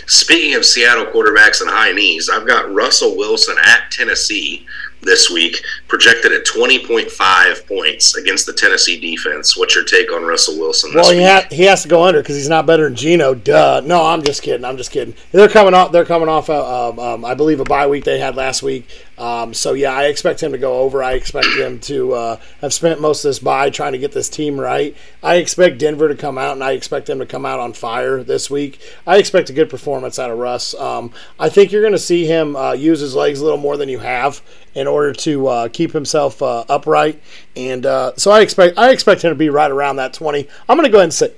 Speaking 0.09 0.57
of 0.57 0.65
Seattle 0.65 1.07
quarterbacks 1.07 1.61
and 1.61 1.71
high 1.71 1.93
knees, 1.93 2.29
I've 2.29 2.45
got 2.45 2.75
Russell 2.75 3.17
Wilson 3.17 3.55
at 3.65 3.89
Tennessee 3.93 4.67
this 5.03 5.31
week, 5.31 5.63
projected 5.87 6.33
at 6.33 6.45
20.5 6.45 7.67
points 7.69 8.17
against 8.17 8.47
the 8.47 8.53
Tennessee 8.53 8.99
defense. 8.99 9.57
What's 9.57 9.77
your 9.77 9.85
take 9.85 10.13
on 10.13 10.25
Russell 10.25 10.59
Wilson 10.59 10.91
well, 10.93 11.13
he, 11.13 11.23
ha- 11.23 11.47
he 11.53 11.63
has 11.65 11.83
to 11.83 11.89
go 11.89 12.03
under 12.03 12.21
because 12.21 12.35
he's 12.35 12.49
not 12.49 12.67
better 12.67 12.85
than 12.85 12.97
Geno. 12.97 13.33
Duh. 13.35 13.81
No, 13.85 14.05
I'm 14.05 14.25
just 14.25 14.43
kidding. 14.43 14.65
I'm 14.65 14.77
just 14.77 14.91
kidding. 14.91 15.15
They're 15.31 15.49
coming 15.49 15.73
off. 15.73 15.93
They're 15.93 16.05
coming 16.05 16.29
off. 16.29 16.49
A, 16.49 16.61
um, 16.61 16.99
um, 16.99 17.25
I 17.25 17.35
believe 17.35 17.61
a 17.61 17.65
bye 17.65 17.87
week 17.87 18.03
they 18.03 18.19
had 18.19 18.35
last 18.35 18.63
week. 18.63 18.89
Um, 19.19 19.55
so 19.55 19.73
yeah, 19.73 19.93
I 19.93 20.05
expect 20.05 20.43
him 20.43 20.53
to 20.53 20.59
go 20.59 20.81
over. 20.81 21.03
I 21.03 21.13
expect 21.13 21.47
him 21.47 21.79
to 21.81 22.13
uh, 22.13 22.41
have 22.61 22.73
spent 22.75 23.01
most 23.01 23.25
of 23.25 23.31
this 23.31 23.39
bye 23.39 23.71
trying 23.71 23.93
to 23.93 23.99
get 23.99 24.13
this 24.13 24.29
team 24.29 24.61
right. 24.61 24.97
I 25.23 25.37
expect 25.37 25.79
Denver 25.79 26.09
to 26.09 26.15
come 26.15 26.39
out, 26.39 26.53
and 26.53 26.63
I 26.63 26.73
expect 26.73 27.07
them 27.07 27.19
to 27.21 27.27
come 27.27 27.47
out 27.47 27.59
on 27.59 27.73
fire 27.73 28.23
this 28.23 28.51
week. 28.51 28.81
I 29.07 29.17
expect 29.19 29.51
a 29.51 29.53
good 29.53 29.71
performance 29.71 30.19
out 30.19 30.31
of 30.31 30.39
Russ. 30.39 30.75
Um, 30.75 31.13
I 31.39 31.49
think 31.49 31.73
you're 31.73 31.83
going 31.83 31.93
to 31.93 31.99
see 31.99 32.27
him 32.27 32.57
uh, 32.57 32.73
use 32.73 33.01
his 33.01 33.15
legs 33.15 33.41
a 33.41 33.45
little 33.45 33.59
more 33.59 33.77
than 33.77 33.89
you 33.89 33.99
have 34.01 34.43
in 34.75 34.87
order 34.87 35.13
to 35.13 35.47
uh, 35.47 35.69
keep 35.69 35.93
himself 35.93 36.43
uh, 36.43 36.65
upright. 36.69 37.21
And 37.57 37.87
uh, 37.87 38.13
so 38.17 38.31
I 38.31 38.43
expect 38.43 38.79
I 38.79 38.91
expect 38.91 39.23
him 39.23 39.31
to 39.31 39.35
be 39.35 39.49
right 39.49 39.71
around 39.71 39.97
that 39.97 40.13
20. 40.13 40.47
I'm 40.69 40.77
going 40.77 40.87
to 40.87 40.93
go 40.93 40.99
ahead 40.99 41.05
and 41.05 41.15
say, 41.15 41.33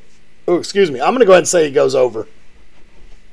oh, 0.49 0.59
excuse 0.59 0.91
me, 0.91 1.01
I'm 1.01 1.11
going 1.11 1.21
to 1.21 1.27
go 1.27 1.33
ahead 1.33 1.43
and 1.43 1.49
say 1.49 1.67
he 1.67 1.71
goes 1.71 1.95
over. 1.95 2.27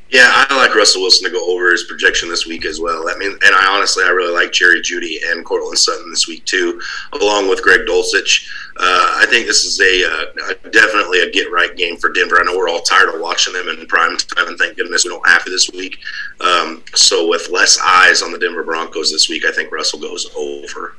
Yeah, 0.09 0.29
I 0.29 0.55
like 0.55 0.75
Russell 0.75 1.01
Wilson 1.01 1.25
to 1.25 1.31
go 1.31 1.51
over 1.51 1.71
his 1.71 1.85
projection 1.85 2.29
this 2.29 2.45
week 2.45 2.63
as 2.65 2.79
well. 2.79 3.09
I 3.09 3.17
mean, 3.17 3.31
and 3.31 3.55
I 3.55 3.75
honestly, 3.75 4.03
I 4.03 4.09
really 4.09 4.33
like 4.33 4.51
Jerry 4.51 4.79
Jeudy 4.79 5.17
and 5.25 5.43
Courtland 5.43 5.79
Sutton 5.79 6.09
this 6.11 6.27
week 6.27 6.45
too, 6.45 6.79
along 7.19 7.49
with 7.49 7.63
Greg 7.63 7.81
Dulcich. 7.87 8.47
Uh, 8.77 9.17
I 9.17 9.25
think 9.29 9.47
this 9.47 9.65
is 9.65 9.79
a, 9.81 10.05
uh, 10.05 10.53
definitely 10.69 11.21
a 11.21 11.31
get 11.31 11.51
right 11.51 11.75
game 11.75 11.97
for 11.97 12.11
Denver. 12.11 12.39
I 12.39 12.43
know 12.43 12.55
we're 12.55 12.69
all 12.69 12.81
tired 12.81 13.13
of 13.13 13.19
watching 13.19 13.53
them 13.53 13.67
in 13.67 13.85
prime 13.87 14.15
time, 14.17 14.47
and 14.47 14.57
thank 14.59 14.77
goodness 14.77 15.05
we 15.05 15.09
don't 15.09 15.27
have 15.27 15.43
to 15.45 15.49
this 15.49 15.71
week. 15.71 15.97
Um, 16.39 16.83
so 16.93 17.27
with 17.27 17.49
less 17.49 17.79
eyes 17.83 18.21
on 18.21 18.31
the 18.31 18.37
Denver 18.37 18.63
Broncos 18.63 19.11
this 19.11 19.27
week, 19.27 19.43
I 19.43 19.51
think 19.51 19.71
Russell 19.71 19.99
goes 19.99 20.29
over. 20.35 20.97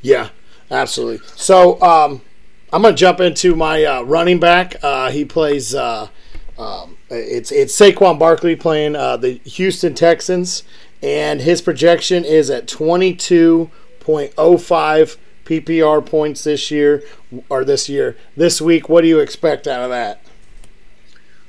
Yeah, 0.00 0.30
absolutely. 0.70 1.26
So 1.36 1.80
um, 1.82 2.22
I'm 2.72 2.80
going 2.80 2.94
to 2.94 2.98
jump 2.98 3.20
into 3.20 3.54
my 3.54 3.84
uh, 3.84 4.02
running 4.02 4.40
back. 4.40 4.76
Uh, 4.82 5.10
he 5.10 5.26
plays. 5.26 5.74
Uh, 6.58 6.84
um, 6.84 6.96
it's 7.10 7.52
it's 7.52 7.78
Saquon 7.78 8.18
Barkley 8.18 8.56
playing 8.56 8.96
uh, 8.96 9.16
the 9.16 9.34
Houston 9.44 9.94
Texans, 9.94 10.64
and 11.02 11.40
his 11.40 11.62
projection 11.62 12.24
is 12.24 12.50
at 12.50 12.66
22.05 12.66 15.16
PPR 15.44 16.04
points 16.04 16.42
this 16.44 16.70
year 16.70 17.02
or 17.48 17.64
this 17.64 17.88
year. 17.88 18.16
This 18.36 18.60
week, 18.60 18.88
what 18.88 19.02
do 19.02 19.08
you 19.08 19.20
expect 19.20 19.66
out 19.66 19.82
of 19.82 19.90
that? 19.90 20.20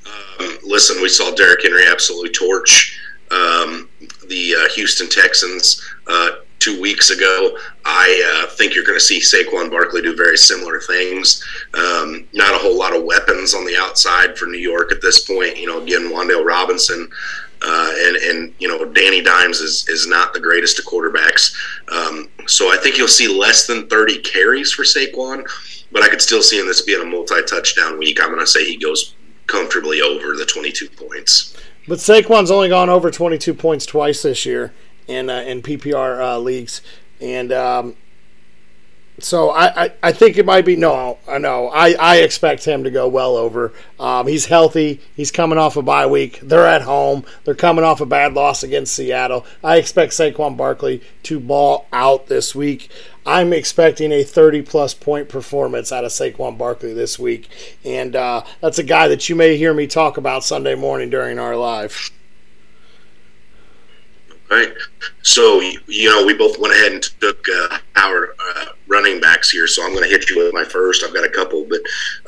Um, 0.05 0.57
listen, 0.63 1.01
we 1.01 1.09
saw 1.09 1.33
Derrick 1.33 1.63
Henry 1.63 1.85
absolutely 1.87 2.31
torch 2.31 2.99
um, 3.31 3.89
the 4.27 4.55
uh, 4.55 4.69
Houston 4.69 5.09
Texans. 5.09 5.81
Uh, 6.05 6.29
two 6.59 6.79
weeks 6.81 7.09
ago. 7.09 7.57
I 7.85 8.43
uh, 8.45 8.55
think 8.55 8.73
you're 8.73 8.83
going 8.83 8.99
to 8.99 9.03
see 9.03 9.19
Saquon 9.19 9.69
Barkley 9.69 10.01
do 10.01 10.15
very 10.15 10.37
similar 10.37 10.79
things. 10.79 11.43
Um, 11.73 12.27
not 12.33 12.53
a 12.53 12.57
whole 12.57 12.77
lot 12.77 12.95
of 12.95 13.03
weapons 13.03 13.53
on 13.53 13.65
the 13.65 13.77
outside 13.77 14.37
for 14.37 14.45
New 14.45 14.57
York 14.57 14.91
at 14.91 15.01
this 15.01 15.25
point. 15.25 15.57
You 15.57 15.67
know, 15.67 15.81
again, 15.81 16.09
Wan'Dale 16.11 16.45
Robinson. 16.45 17.09
Uh, 17.59 17.91
and 18.05 18.15
and 18.17 18.53
you 18.59 18.67
know 18.67 18.85
Danny 18.85 19.19
Dimes 19.19 19.61
is 19.61 19.89
is 19.89 20.05
not 20.05 20.31
the 20.31 20.39
greatest 20.39 20.77
of 20.77 20.85
quarterbacks, 20.85 21.55
um, 21.91 22.29
so 22.45 22.71
I 22.71 22.77
think 22.77 22.99
you'll 22.99 23.07
see 23.07 23.27
less 23.27 23.65
than 23.65 23.87
30 23.87 24.19
carries 24.19 24.71
for 24.71 24.83
Saquon, 24.83 25.43
but 25.91 26.03
I 26.03 26.07
could 26.07 26.21
still 26.21 26.43
see 26.43 26.59
him 26.59 26.67
this 26.67 26.83
being 26.83 27.01
a 27.01 27.05
multi-touchdown 27.05 27.97
week. 27.97 28.21
I'm 28.21 28.27
going 28.27 28.41
to 28.41 28.45
say 28.45 28.63
he 28.63 28.77
goes 28.77 29.15
comfortably 29.47 30.01
over 30.03 30.35
the 30.35 30.45
22 30.45 30.87
points. 30.89 31.57
But 31.87 31.97
Saquon's 31.97 32.51
only 32.51 32.69
gone 32.69 32.91
over 32.91 33.09
22 33.09 33.55
points 33.55 33.87
twice 33.87 34.21
this 34.21 34.45
year 34.45 34.71
in 35.07 35.29
uh, 35.29 35.41
in 35.41 35.61
PPR 35.61 36.19
uh, 36.21 36.39
leagues, 36.39 36.81
and 37.19 37.51
um, 37.51 37.95
so 39.19 39.49
I, 39.49 39.85
I, 39.85 39.91
I, 40.03 40.11
think 40.11 40.37
it 40.37 40.45
might 40.45 40.65
be 40.65 40.75
no 40.75 41.17
I 41.27 41.39
know 41.39 41.69
I, 41.69 41.93
I 41.93 42.17
expect 42.17 42.65
him 42.65 42.83
to 42.83 42.91
go 42.91 43.07
well 43.07 43.35
over. 43.35 43.73
Um, 43.99 44.27
he's 44.27 44.45
healthy. 44.45 45.01
He's 45.15 45.31
coming 45.31 45.57
off 45.57 45.75
a 45.75 45.81
bye 45.81 46.05
week. 46.05 46.39
They're 46.41 46.67
at 46.67 46.83
home. 46.83 47.25
They're 47.43 47.55
coming 47.55 47.83
off 47.83 47.99
a 47.99 48.05
bad 48.05 48.33
loss 48.33 48.61
against 48.61 48.93
Seattle. 48.93 49.45
I 49.63 49.77
expect 49.77 50.13
Saquon 50.13 50.55
Barkley 50.55 51.01
to 51.23 51.39
ball 51.39 51.87
out 51.91 52.27
this 52.27 52.53
week. 52.53 52.91
I'm 53.25 53.53
expecting 53.53 54.11
a 54.11 54.23
30 54.23 54.61
plus 54.61 54.93
point 54.93 55.29
performance 55.29 55.91
out 55.91 56.05
of 56.05 56.11
Saquon 56.11 56.57
Barkley 56.57 56.93
this 56.93 57.17
week, 57.17 57.49
and 57.83 58.15
uh, 58.15 58.43
that's 58.61 58.79
a 58.79 58.83
guy 58.83 59.07
that 59.07 59.27
you 59.27 59.35
may 59.35 59.57
hear 59.57 59.73
me 59.73 59.87
talk 59.87 60.17
about 60.17 60.43
Sunday 60.43 60.75
morning 60.75 61.09
during 61.09 61.39
our 61.39 61.55
live 61.55 62.11
right? 64.49 64.73
So 65.23 65.59
you 65.61 66.09
know, 66.09 66.25
we 66.25 66.33
both 66.33 66.59
went 66.59 66.73
ahead 66.73 66.93
and 66.93 67.03
took 67.03 67.45
uh, 67.49 67.77
our 67.95 68.35
uh, 68.39 68.65
running 68.87 69.19
backs 69.19 69.49
here. 69.49 69.67
So 69.67 69.83
I'm 69.83 69.91
going 69.91 70.03
to 70.03 70.09
hit 70.09 70.29
you 70.29 70.43
with 70.43 70.53
my 70.53 70.63
first. 70.63 71.03
I've 71.03 71.13
got 71.13 71.25
a 71.25 71.29
couple, 71.29 71.65
but 71.65 71.81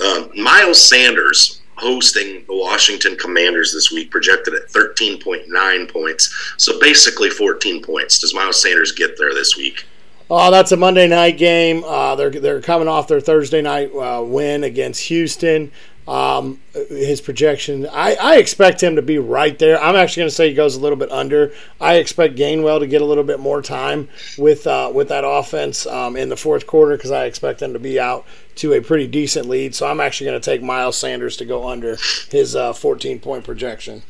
um, 0.05 0.31
Miles 0.35 0.81
Sanders 0.81 1.61
hosting 1.79 2.43
the 2.45 2.55
Washington 2.55 3.15
Commanders 3.15 3.73
this 3.73 3.91
week, 3.91 4.11
projected 4.11 4.53
at 4.53 4.67
13.9 4.69 5.91
points. 5.91 6.53
So 6.57 6.79
basically 6.79 7.29
14 7.29 7.81
points. 7.81 8.19
Does 8.19 8.33
Miles 8.33 8.61
Sanders 8.61 8.91
get 8.91 9.17
there 9.17 9.33
this 9.33 9.55
week? 9.55 9.85
Oh, 10.29 10.51
that's 10.51 10.71
a 10.71 10.77
Monday 10.77 11.07
night 11.07 11.37
game. 11.37 11.83
Uh, 11.83 12.15
they're 12.15 12.29
they're 12.29 12.61
coming 12.61 12.87
off 12.87 13.07
their 13.07 13.19
Thursday 13.19 13.63
night 13.63 13.91
uh, 13.95 14.21
win 14.23 14.63
against 14.63 15.01
Houston. 15.05 15.71
Um, 16.07 16.59
his 16.73 17.21
projection, 17.21 17.87
I, 17.87 18.15
I 18.15 18.37
expect 18.37 18.81
him 18.81 18.95
to 18.95 19.01
be 19.01 19.19
right 19.19 19.57
there. 19.59 19.79
I'm 19.79 19.95
actually 19.95 20.21
going 20.21 20.29
to 20.29 20.35
say 20.35 20.49
he 20.49 20.55
goes 20.55 20.75
a 20.75 20.79
little 20.79 20.97
bit 20.97 21.11
under. 21.11 21.53
I 21.79 21.95
expect 21.95 22.35
Gainwell 22.35 22.79
to 22.79 22.87
get 22.87 23.01
a 23.03 23.05
little 23.05 23.23
bit 23.23 23.39
more 23.39 23.61
time 23.61 24.09
with 24.37 24.65
uh, 24.65 24.91
with 24.93 25.09
that 25.09 25.23
offense 25.23 25.85
um, 25.85 26.15
in 26.15 26.29
the 26.29 26.37
fourth 26.37 26.65
quarter 26.65 26.97
because 26.97 27.11
I 27.11 27.25
expect 27.25 27.59
them 27.59 27.73
to 27.73 27.79
be 27.79 27.99
out 27.99 28.25
to 28.55 28.73
a 28.73 28.81
pretty 28.81 29.07
decent 29.07 29.47
lead. 29.47 29.75
So 29.75 29.87
I'm 29.87 29.99
actually 29.99 30.31
going 30.31 30.41
to 30.41 30.45
take 30.45 30.63
Miles 30.63 30.97
Sanders 30.97 31.37
to 31.37 31.45
go 31.45 31.67
under 31.67 31.97
his 32.31 32.55
uh, 32.55 32.73
14 32.73 33.19
point 33.19 33.43
projection. 33.43 34.01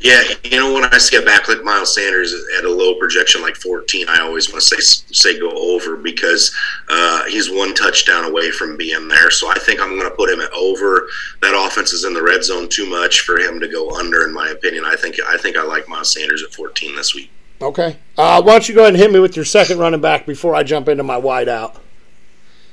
Yeah, 0.00 0.22
you 0.44 0.58
know 0.58 0.72
when 0.72 0.84
I 0.84 0.98
see 0.98 1.16
a 1.16 1.22
back 1.22 1.48
like 1.48 1.64
Miles 1.64 1.94
Sanders 1.94 2.32
at 2.56 2.64
a 2.64 2.70
low 2.70 2.94
projection 2.98 3.42
like 3.42 3.56
14, 3.56 4.08
I 4.08 4.20
always 4.20 4.48
want 4.48 4.62
to 4.62 4.80
say 4.80 5.02
say 5.12 5.40
go 5.40 5.50
over 5.50 5.96
because 5.96 6.54
uh, 6.88 7.24
he's 7.24 7.50
one 7.50 7.74
touchdown 7.74 8.24
away 8.24 8.52
from 8.52 8.76
being 8.76 9.08
there. 9.08 9.30
So 9.30 9.50
I 9.50 9.58
think 9.58 9.80
I'm 9.80 9.98
going 9.98 10.08
to 10.08 10.16
put 10.16 10.30
him 10.30 10.40
at 10.40 10.52
over. 10.52 11.08
That 11.42 11.54
offense 11.54 11.92
is 11.92 12.04
in 12.04 12.14
the 12.14 12.22
red 12.22 12.44
zone 12.44 12.68
too 12.68 12.86
much 12.88 13.20
for 13.20 13.38
him 13.38 13.58
to 13.58 13.66
go 13.66 13.90
under, 13.90 14.24
in 14.24 14.32
my 14.32 14.50
opinion. 14.50 14.84
I 14.84 14.94
think 14.94 15.16
I 15.26 15.36
think 15.36 15.56
I 15.56 15.64
like 15.64 15.88
Miles 15.88 16.12
Sanders 16.12 16.44
at 16.44 16.54
14 16.54 16.94
this 16.94 17.14
week. 17.14 17.30
Okay, 17.60 17.96
uh, 18.16 18.40
why 18.40 18.52
don't 18.52 18.68
you 18.68 18.76
go 18.76 18.82
ahead 18.82 18.94
and 18.94 19.02
hit 19.02 19.10
me 19.10 19.18
with 19.18 19.34
your 19.34 19.44
second 19.44 19.78
running 19.78 20.00
back 20.00 20.26
before 20.26 20.54
I 20.54 20.62
jump 20.62 20.86
into 20.88 21.02
my 21.02 21.16
wide 21.16 21.48
out? 21.48 21.76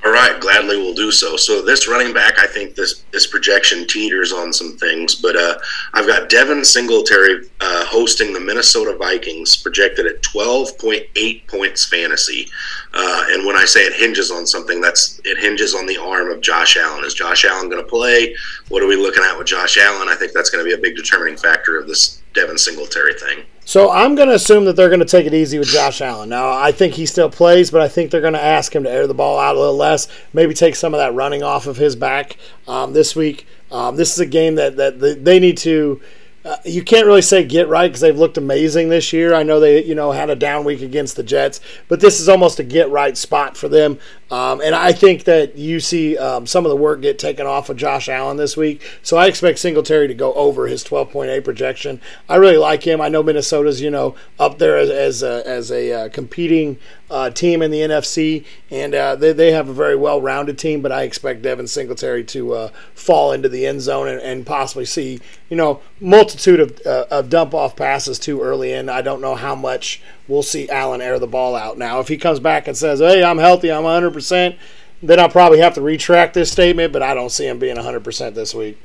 All 0.06 0.12
right, 0.12 0.40
gladly 0.40 0.78
we'll 0.78 0.94
do 0.94 1.12
so. 1.12 1.36
So 1.36 1.64
this 1.64 1.88
running 1.88 2.14
back, 2.14 2.38
I 2.38 2.46
think 2.46 2.76
this 2.76 3.04
this 3.12 3.26
projection 3.26 3.88
teeters 3.88 4.32
on 4.32 4.54
some 4.54 4.78
things, 4.78 5.16
but 5.16 5.36
uh, 5.36 5.58
I've 5.96 6.06
got 6.06 6.30
Devin 6.30 6.64
Singletary 6.64 7.50
uh, 7.60 7.86
hosting 7.86 8.32
the 8.32 8.40
Minnesota 8.40 8.96
Vikings, 8.96 9.58
projected 9.58 10.06
at 10.06 10.22
twelve 10.22 10.78
point 10.78 11.06
eight 11.16 11.48
points 11.48 11.86
fantasy. 11.88 12.48
Uh, 12.94 13.26
and 13.30 13.48
when 13.48 13.56
I 13.56 13.66
say 13.66 13.82
it 13.82 13.94
hinges 13.94 14.30
on 14.30 14.46
something, 14.46 14.80
that's 14.80 15.20
it 15.24 15.40
hinges 15.40 15.74
on 15.74 15.88
the 15.88 15.98
arm 15.98 16.30
of 16.30 16.40
Josh 16.40 16.78
Allen. 16.78 17.04
Is 17.04 17.16
Josh 17.16 17.44
Allen 17.44 17.68
going 17.68 17.84
to 17.84 17.90
play? 17.90 18.36
What 18.70 18.84
are 18.84 18.88
we 18.88 18.96
looking 18.96 19.24
at 19.24 19.36
with 19.36 19.48
Josh 19.48 19.76
Allen? 19.80 20.08
I 20.08 20.16
think 20.16 20.34
that's 20.34 20.52
going 20.52 20.64
to 20.64 20.70
be 20.70 20.76
a 20.76 20.82
big 20.82 20.96
determining 20.96 21.36
factor 21.36 21.80
of 21.80 21.88
this 21.88 22.22
Devin 22.36 22.58
Singletary 22.58 23.14
thing. 23.14 23.46
So 23.68 23.90
I'm 23.90 24.14
going 24.14 24.30
to 24.30 24.36
assume 24.36 24.66
that 24.66 24.76
they're 24.76 24.90
going 24.90 25.00
to 25.00 25.06
take 25.06 25.26
it 25.26 25.34
easy 25.34 25.58
with 25.58 25.70
Josh 25.70 26.00
Allen. 26.00 26.30
Now 26.30 26.52
I 26.52 26.72
think 26.72 26.94
he 26.94 27.08
still 27.08 27.32
plays, 27.32 27.72
but 27.72 27.82
I 27.82 27.88
think 27.88 28.12
they're 28.12 28.22
going 28.22 28.34
to 28.34 28.44
ask 28.44 28.76
him 28.76 28.84
to 28.84 28.92
air 28.92 29.08
the 29.08 29.16
ball 29.16 29.40
out 29.40 29.56
a 29.56 29.60
little 29.60 29.76
less, 29.76 30.08
maybe 30.34 30.54
take 30.54 30.76
some 30.76 30.94
of 30.94 31.00
that 31.00 31.16
running 31.16 31.42
off 31.42 31.66
of 31.66 31.78
his 31.78 31.96
back 31.96 32.38
um, 32.68 32.94
this 32.94 33.16
week. 33.16 33.48
Um, 33.72 33.96
this 33.96 34.14
is 34.14 34.20
a 34.20 34.26
game 34.28 34.56
that 34.56 34.78
that 34.78 35.00
they 35.00 35.40
need 35.40 35.58
to 35.60 36.00
uh, 36.46 36.58
you 36.64 36.84
can't 36.84 37.08
really 37.08 37.24
say 37.24 37.44
get 37.44 37.68
right 37.68 37.88
because 37.88 38.02
they've 38.02 38.18
looked 38.18 38.38
amazing 38.38 38.90
this 38.90 39.12
year. 39.12 39.34
I 39.34 39.42
know 39.42 39.60
they, 39.60 39.84
you 39.84 39.96
know, 39.96 40.12
had 40.12 40.30
a 40.30 40.36
down 40.36 40.64
week 40.64 40.82
against 40.82 41.16
the 41.16 41.24
Jets, 41.24 41.60
but 41.88 42.00
this 42.00 42.20
is 42.20 42.30
almost 42.30 42.60
a 42.60 42.64
get 42.64 42.88
right 42.92 43.18
spot 43.18 43.58
for 43.58 43.68
them. 43.68 43.98
Um, 44.30 44.62
and 44.62 44.76
I 44.76 44.92
think 44.92 45.24
that 45.24 45.56
you 45.58 45.80
see 45.80 46.18
um, 46.20 46.46
some 46.46 46.64
of 46.64 46.70
the 46.70 46.76
work 46.76 47.02
get 47.02 47.18
taken 47.18 47.48
off 47.48 47.70
of 47.70 47.78
Josh 47.78 48.08
Allen 48.10 48.38
this 48.38 48.56
week. 48.56 48.88
So 49.02 49.18
I 49.18 49.26
expect 49.26 49.58
Singletary 49.58 50.08
to 50.08 50.14
go 50.14 50.34
over 50.34 50.68
his 50.68 50.84
12.8 50.84 51.44
projection. 51.44 52.00
I 52.30 52.36
really 52.36 52.58
like 52.58 52.84
him. 52.84 53.02
I 53.02 53.10
know 53.10 53.24
Minnesota's, 53.24 53.82
you 53.82 53.90
know, 53.90 54.16
up 54.38 54.60
there 54.60 54.78
as, 54.78 54.92
as 54.92 55.24
a, 55.24 55.48
as 55.48 55.72
a 55.72 55.92
uh, 55.92 56.10
competing 56.10 56.78
uh, 57.10 57.30
team 57.30 57.62
in 57.62 57.72
the 57.72 57.80
NFC, 57.82 58.46
and 58.72 58.96
uh, 58.96 59.16
they, 59.16 59.32
they 59.32 59.52
have 59.52 59.70
a 59.70 59.74
very 59.74 59.96
well 59.96 60.22
rounded 60.22 60.58
team, 60.58 60.82
but 60.82 60.92
I 60.92 61.04
expect 61.04 61.42
Devin 61.42 61.68
Singletary 61.68 62.24
to 62.26 62.54
uh, 62.54 62.70
fall 62.94 63.32
into 63.32 63.50
the 63.50 63.66
end 63.66 63.82
zone 63.82 64.08
and, 64.08 64.20
and 64.20 64.46
possibly 64.46 64.86
see, 64.86 65.20
you 65.50 65.56
know, 65.56 65.82
multitude 66.00 66.60
of, 66.60 66.82
uh, 66.86 67.06
of 67.12 67.30
dump 67.30 67.54
off 67.54 67.76
passes 67.76 68.18
too 68.18 68.42
early 68.42 68.72
in. 68.72 68.90
I 68.90 69.02
don't 69.02 69.22
know 69.22 69.36
how 69.36 69.56
much 69.56 70.02
we'll 70.28 70.44
see 70.44 70.70
Allen 70.70 71.02
air 71.02 71.20
the 71.20 71.28
ball 71.28 71.56
out. 71.56 71.78
Now, 71.78 72.00
if 72.00 72.08
he 72.08 72.18
comes 72.18 72.40
back 72.40 72.68
and 72.68 72.76
says, 72.76 73.00
hey, 73.00 73.24
I'm 73.24 73.38
healthy, 73.38 73.72
I'm 73.72 73.84
100%, 73.84 74.58
then 75.04 75.20
I'll 75.20 75.30
probably 75.30 75.60
have 75.60 75.76
to 75.76 75.82
retract 75.82 76.34
this 76.34 76.52
statement, 76.52 76.92
but 76.92 77.04
I 77.04 77.14
don't 77.14 77.32
see 77.32 77.48
him 77.48 77.60
being 77.60 77.78
100% 77.78 78.34
this 78.34 78.56
week. 78.56 78.80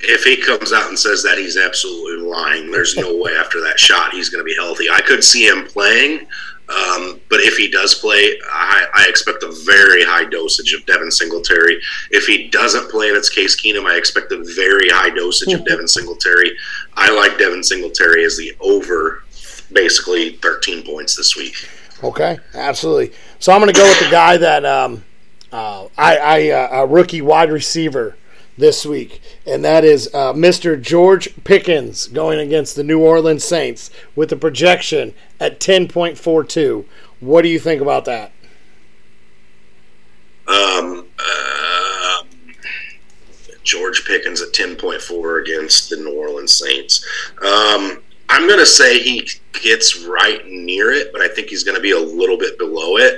If 0.00 0.24
he 0.24 0.36
comes 0.36 0.72
out 0.72 0.88
and 0.88 0.98
says 0.98 1.22
that, 1.22 1.38
he's 1.38 1.56
absolutely 1.56 2.28
lying. 2.28 2.70
There's 2.70 2.96
no 2.96 3.16
way 3.16 3.34
after 3.36 3.60
that 3.62 3.78
shot 3.78 4.12
he's 4.12 4.28
going 4.28 4.40
to 4.40 4.44
be 4.44 4.54
healthy. 4.54 4.90
I 4.90 5.00
could 5.00 5.24
see 5.24 5.46
him 5.46 5.66
playing, 5.66 6.26
um, 6.68 7.20
but 7.28 7.40
if 7.40 7.56
he 7.56 7.70
does 7.70 7.94
play, 7.94 8.38
I, 8.50 8.86
I, 8.94 9.06
expect 9.06 9.42
a 9.42 9.52
very 9.66 10.02
high 10.02 10.24
dosage 10.24 10.72
of 10.72 10.86
Devin 10.86 11.10
Singletary. 11.10 11.78
If 12.10 12.24
he 12.24 12.48
doesn't 12.48 12.90
play 12.90 13.08
and 13.08 13.16
it's 13.18 13.28
Case 13.28 13.60
Keenum, 13.60 13.84
I 13.84 13.98
expect 13.98 14.32
a 14.32 14.42
very 14.56 14.88
high 14.88 15.10
dosage 15.10 15.52
of 15.52 15.66
Devin 15.66 15.86
Singletary. 15.86 16.56
I 16.94 17.10
like 17.10 17.36
Devin 17.36 17.62
Singletary 17.62 18.24
as 18.24 18.38
the 18.38 18.54
over 18.60 19.24
basically 19.72 20.36
13 20.36 20.84
points 20.86 21.14
this 21.14 21.36
week. 21.36 21.68
Okay, 22.02 22.38
absolutely. 22.54 23.12
So 23.40 23.52
I'm 23.52 23.60
going 23.60 23.72
to 23.72 23.78
go 23.78 23.86
with 23.86 24.00
the 24.00 24.10
guy 24.10 24.38
that 24.38 24.64
um, 24.64 25.04
uh, 25.52 25.88
I, 25.98 26.16
I 26.16 26.48
uh, 26.48 26.68
a 26.82 26.86
rookie 26.86 27.20
wide 27.20 27.52
receiver 27.52 28.16
this 28.56 28.86
week, 28.86 29.20
and 29.46 29.64
that 29.64 29.84
is 29.84 30.08
uh, 30.14 30.32
Mr. 30.32 30.80
George 30.80 31.34
Pickens 31.44 32.06
going 32.06 32.38
against 32.38 32.76
the 32.76 32.84
New 32.84 33.00
Orleans 33.00 33.44
Saints 33.44 33.90
with 34.14 34.30
a 34.32 34.36
projection 34.36 35.14
at 35.40 35.60
10.42. 35.60 36.84
What 37.20 37.42
do 37.42 37.48
you 37.48 37.58
think 37.58 37.82
about 37.82 38.04
that? 38.04 38.32
Um, 40.46 41.06
uh, 41.18 42.22
George 43.64 44.04
Pickens 44.04 44.40
at 44.40 44.52
10.4 44.52 45.42
against 45.42 45.90
the 45.90 45.96
New 45.96 46.12
Orleans 46.12 46.52
Saints. 46.52 47.04
Um, 47.42 48.03
I'm 48.28 48.46
going 48.46 48.58
to 48.58 48.66
say 48.66 48.98
he 48.98 49.28
gets 49.52 50.04
right 50.04 50.46
near 50.48 50.92
it, 50.92 51.12
but 51.12 51.20
I 51.20 51.28
think 51.28 51.48
he's 51.48 51.62
going 51.62 51.76
to 51.76 51.82
be 51.82 51.92
a 51.92 51.98
little 51.98 52.38
bit 52.38 52.58
below 52.58 52.96
it. 52.96 53.14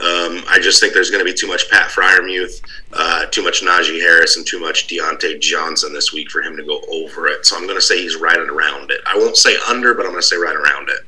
Um, 0.00 0.44
I 0.48 0.58
just 0.60 0.80
think 0.80 0.94
there's 0.94 1.10
going 1.10 1.24
to 1.24 1.30
be 1.30 1.36
too 1.36 1.46
much 1.46 1.70
Pat 1.70 1.90
Freiermuth, 1.90 2.60
uh, 2.92 3.26
too 3.26 3.42
much 3.42 3.62
Najee 3.62 4.00
Harris, 4.00 4.36
and 4.36 4.46
too 4.46 4.60
much 4.60 4.86
Diontae 4.88 5.40
Johnson 5.40 5.92
this 5.92 6.12
week 6.12 6.30
for 6.30 6.42
him 6.42 6.56
to 6.56 6.64
go 6.64 6.80
over 6.90 7.28
it. 7.28 7.46
So 7.46 7.56
I'm 7.56 7.64
going 7.64 7.78
to 7.78 7.82
say 7.82 8.02
he's 8.02 8.16
right 8.16 8.36
around 8.36 8.90
it. 8.90 9.00
I 9.06 9.16
won't 9.16 9.36
say 9.36 9.56
under, 9.68 9.94
but 9.94 10.04
I'm 10.04 10.12
going 10.12 10.22
to 10.22 10.26
say 10.26 10.36
right 10.36 10.56
around 10.56 10.88
it. 10.88 11.00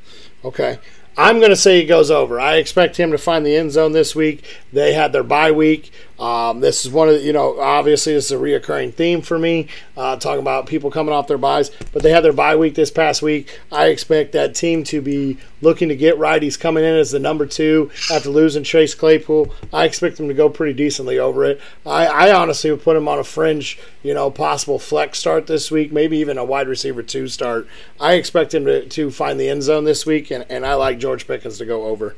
Okay. 0.43 0.79
I'm 1.17 1.39
going 1.39 1.49
to 1.51 1.57
say 1.57 1.81
he 1.81 1.85
goes 1.85 2.09
over. 2.09 2.39
I 2.39 2.55
expect 2.55 2.97
him 2.97 3.11
to 3.11 3.17
find 3.17 3.45
the 3.45 3.55
end 3.55 3.71
zone 3.71 3.91
this 3.91 4.15
week. 4.15 4.45
They 4.71 4.93
had 4.93 5.11
their 5.11 5.23
bye 5.23 5.51
week. 5.51 5.91
Um, 6.21 6.59
this 6.59 6.85
is 6.85 6.91
one 6.91 7.09
of 7.09 7.15
the, 7.15 7.21
you 7.21 7.33
know, 7.33 7.59
obviously 7.59 8.13
this 8.13 8.25
is 8.25 8.31
a 8.31 8.35
reoccurring 8.35 8.93
theme 8.93 9.23
for 9.23 9.39
me, 9.39 9.67
uh, 9.97 10.17
talking 10.17 10.39
about 10.39 10.67
people 10.67 10.91
coming 10.91 11.13
off 11.13 11.27
their 11.27 11.39
buys. 11.39 11.71
But 11.91 12.03
they 12.03 12.11
had 12.11 12.23
their 12.23 12.31
bye 12.31 12.55
week 12.55 12.75
this 12.75 12.91
past 12.91 13.23
week. 13.23 13.59
I 13.71 13.87
expect 13.87 14.31
that 14.33 14.53
team 14.53 14.83
to 14.85 15.01
be 15.01 15.39
looking 15.61 15.89
to 15.89 15.95
get 15.95 16.19
right. 16.19 16.41
He's 16.41 16.57
coming 16.57 16.83
in 16.83 16.95
as 16.95 17.09
the 17.09 17.17
number 17.17 17.47
two 17.47 17.89
after 18.11 18.29
losing 18.29 18.63
Chase 18.63 18.93
Claypool. 18.93 19.51
I 19.73 19.85
expect 19.85 20.19
him 20.19 20.27
to 20.27 20.35
go 20.35 20.47
pretty 20.47 20.73
decently 20.73 21.17
over 21.17 21.43
it. 21.43 21.59
I, 21.87 22.05
I 22.05 22.33
honestly 22.33 22.69
would 22.69 22.83
put 22.83 22.97
him 22.97 23.07
on 23.07 23.17
a 23.17 23.23
fringe, 23.23 23.79
you 24.03 24.13
know, 24.13 24.29
possible 24.29 24.77
flex 24.77 25.17
start 25.17 25.47
this 25.47 25.71
week, 25.71 25.91
maybe 25.91 26.19
even 26.19 26.37
a 26.37 26.45
wide 26.45 26.67
receiver 26.67 27.01
two 27.01 27.27
start. 27.29 27.67
I 27.99 28.13
expect 28.13 28.53
him 28.53 28.65
to, 28.65 28.87
to 28.87 29.09
find 29.09 29.39
the 29.39 29.49
end 29.49 29.63
zone 29.63 29.85
this 29.85 30.05
week, 30.05 30.29
and, 30.29 30.45
and 30.49 30.67
I 30.67 30.75
like 30.75 30.99
George 30.99 31.25
Pickens 31.25 31.57
to 31.57 31.65
go 31.65 31.85
over. 31.85 32.15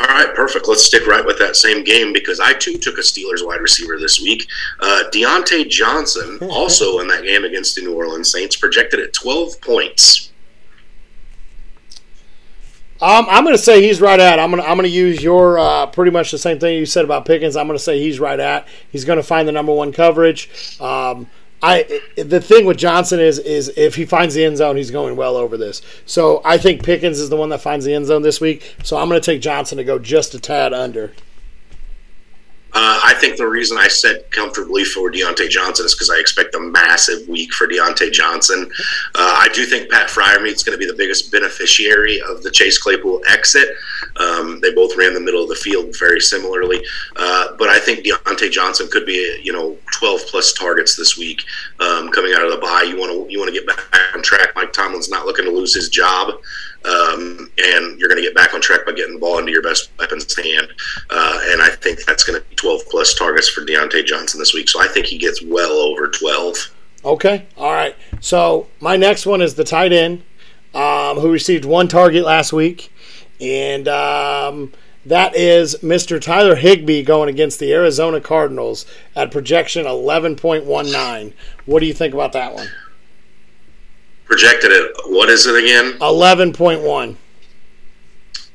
All 0.00 0.06
right, 0.06 0.34
perfect. 0.34 0.66
Let's 0.66 0.84
stick 0.84 1.06
right 1.06 1.24
with 1.24 1.38
that 1.38 1.56
same 1.56 1.84
game 1.84 2.12
because 2.12 2.40
I 2.40 2.52
too 2.52 2.78
took 2.78 2.98
a 2.98 3.00
Steelers 3.00 3.46
wide 3.46 3.60
receiver 3.60 3.98
this 3.98 4.20
week. 4.20 4.46
Uh, 4.80 5.04
Diontae 5.12 5.68
Johnson, 5.68 6.38
also 6.50 6.98
in 6.98 7.08
that 7.08 7.22
game 7.22 7.44
against 7.44 7.76
the 7.76 7.82
New 7.82 7.94
Orleans 7.94 8.30
Saints, 8.30 8.56
projected 8.56 9.00
at 9.00 9.12
12 9.12 9.60
points. 9.60 10.32
Um, 13.00 13.26
I'm 13.28 13.44
going 13.44 13.56
to 13.56 13.62
say 13.62 13.82
he's 13.82 14.00
right 14.00 14.18
at. 14.18 14.38
I'm 14.38 14.50
going 14.50 14.62
to 14.62 14.68
I'm 14.68 14.76
going 14.78 14.88
to 14.88 14.96
use 14.96 15.22
your 15.22 15.58
uh, 15.58 15.86
pretty 15.86 16.10
much 16.10 16.30
the 16.30 16.38
same 16.38 16.58
thing 16.58 16.78
you 16.78 16.86
said 16.86 17.04
about 17.04 17.26
Pickens. 17.26 17.56
I'm 17.56 17.66
going 17.66 17.76
to 17.76 17.82
say 17.82 18.00
he's 18.00 18.18
right 18.18 18.38
at. 18.40 18.66
He's 18.90 19.04
going 19.04 19.18
to 19.18 19.22
find 19.22 19.46
the 19.46 19.52
number 19.52 19.72
one 19.72 19.92
coverage. 19.92 20.48
Um, 20.80 21.28
I 21.62 22.00
the 22.16 22.40
thing 22.40 22.66
with 22.66 22.76
Johnson 22.76 23.20
is 23.20 23.38
is 23.38 23.72
if 23.76 23.94
he 23.94 24.04
finds 24.04 24.34
the 24.34 24.44
end 24.44 24.58
zone, 24.58 24.76
he's 24.76 24.90
going 24.90 25.16
well 25.16 25.36
over 25.36 25.56
this. 25.56 25.82
So 26.04 26.42
I 26.44 26.58
think 26.58 26.82
Pickens 26.82 27.18
is 27.18 27.30
the 27.30 27.36
one 27.36 27.48
that 27.50 27.60
finds 27.60 27.84
the 27.84 27.94
end 27.94 28.06
zone 28.06 28.22
this 28.22 28.40
week. 28.40 28.76
So 28.82 28.96
I'm 28.96 29.08
going 29.08 29.20
to 29.20 29.24
take 29.24 29.40
Johnson 29.40 29.78
to 29.78 29.84
go 29.84 29.98
just 29.98 30.34
a 30.34 30.40
tad 30.40 30.72
under. 30.72 31.12
Uh, 32.74 33.00
I 33.04 33.14
think 33.14 33.36
the 33.36 33.46
reason 33.46 33.78
I 33.78 33.88
said 33.88 34.28
comfortably 34.30 34.84
for 34.84 35.10
Diontae 35.10 35.48
Johnson 35.48 35.86
is 35.86 35.94
because 35.94 36.10
I 36.10 36.18
expect 36.18 36.54
a 36.54 36.60
massive 36.60 37.26
week 37.28 37.52
for 37.52 37.68
Diontae 37.68 38.12
Johnson. 38.12 38.70
Uh, 39.14 39.36
I 39.38 39.48
do 39.54 39.64
think 39.64 39.90
Pat 39.90 40.08
Freiermuth's 40.08 40.64
going 40.64 40.78
to 40.78 40.84
be 40.84 40.90
the 40.90 40.96
biggest 40.96 41.30
beneficiary 41.30 42.20
of 42.20 42.42
the 42.42 42.50
Chase 42.50 42.78
Claypool 42.78 43.22
exit. 43.28 43.68
Um, 44.16 44.60
they 44.60 44.72
both 44.74 44.96
ran 44.96 45.14
the 45.14 45.20
middle 45.20 45.42
of 45.42 45.48
the 45.48 45.54
field 45.54 45.94
very 45.98 46.20
similarly, 46.20 46.84
uh, 47.16 47.56
but 47.58 47.68
I 47.68 47.78
think 47.78 48.04
Diontae 48.04 48.50
Johnson 48.50 48.88
could 48.90 49.06
be, 49.06 49.40
you 49.42 49.52
know, 49.52 49.78
12 49.92 50.22
plus 50.26 50.52
targets 50.52 50.96
this 50.96 51.16
week 51.16 51.44
um, 51.80 52.10
coming 52.10 52.32
out 52.34 52.44
of 52.44 52.50
the 52.52 52.58
bye. 52.58 52.82
You 52.88 52.98
want 52.98 53.12
to 53.12 53.32
you 53.32 53.38
want 53.38 53.52
to 53.52 53.58
get 53.58 53.66
back 53.66 54.14
on 54.14 54.22
track. 54.22 54.54
Mike 54.54 54.72
Tomlin's 54.72 55.08
not 55.10 55.26
looking 55.26 55.44
to 55.44 55.50
lose 55.50 55.74
his 55.74 55.88
job. 55.88 56.40
Um, 56.84 57.50
and 57.58 57.98
you're 57.98 58.10
going 58.10 58.20
to 58.20 58.26
get 58.26 58.34
back 58.34 58.52
on 58.52 58.60
track 58.60 58.84
by 58.84 58.92
getting 58.92 59.14
the 59.14 59.18
ball 59.20 59.38
into 59.38 59.50
your 59.52 59.62
best 59.62 59.90
weapon's 59.98 60.36
hand. 60.36 60.68
Uh, 61.08 61.40
and 61.44 61.62
I 61.62 61.70
think 61.70 62.04
that's 62.04 62.24
going 62.24 62.40
to 62.40 62.46
be 62.46 62.54
12 62.56 62.82
plus 62.90 63.14
targets 63.14 63.48
for 63.48 63.62
Diontae 63.62 64.04
Johnson 64.04 64.38
this 64.38 64.52
week. 64.52 64.68
So 64.68 64.82
I 64.82 64.88
think 64.88 65.06
he 65.06 65.16
gets 65.16 65.42
well 65.42 65.72
over 65.72 66.08
12. 66.08 66.74
Okay. 67.06 67.46
All 67.56 67.72
right. 67.72 67.96
So 68.20 68.66
my 68.80 68.96
next 68.96 69.24
one 69.24 69.40
is 69.40 69.54
the 69.54 69.64
tight 69.64 69.92
end 69.94 70.22
um, 70.74 71.18
who 71.18 71.30
received 71.30 71.64
one 71.64 71.88
target 71.88 72.24
last 72.24 72.52
week. 72.52 72.92
and 73.40 73.88
um, 73.88 74.72
that 75.06 75.36
is 75.36 75.76
Mr. 75.76 76.20
Tyler 76.20 76.56
Higbee 76.56 77.02
going 77.02 77.28
against 77.28 77.58
the 77.58 77.72
Arizona 77.72 78.20
Cardinals 78.20 78.86
at 79.14 79.30
projection 79.30 79.84
11.19. 79.86 81.32
What 81.66 81.80
do 81.80 81.86
you 81.86 81.94
think 81.94 82.14
about 82.14 82.32
that 82.32 82.54
one? 82.54 82.68
Projected 84.24 84.72
it. 84.72 84.92
what 85.06 85.28
is 85.28 85.46
it 85.46 85.62
again? 85.62 85.98
11.1. 85.98 87.16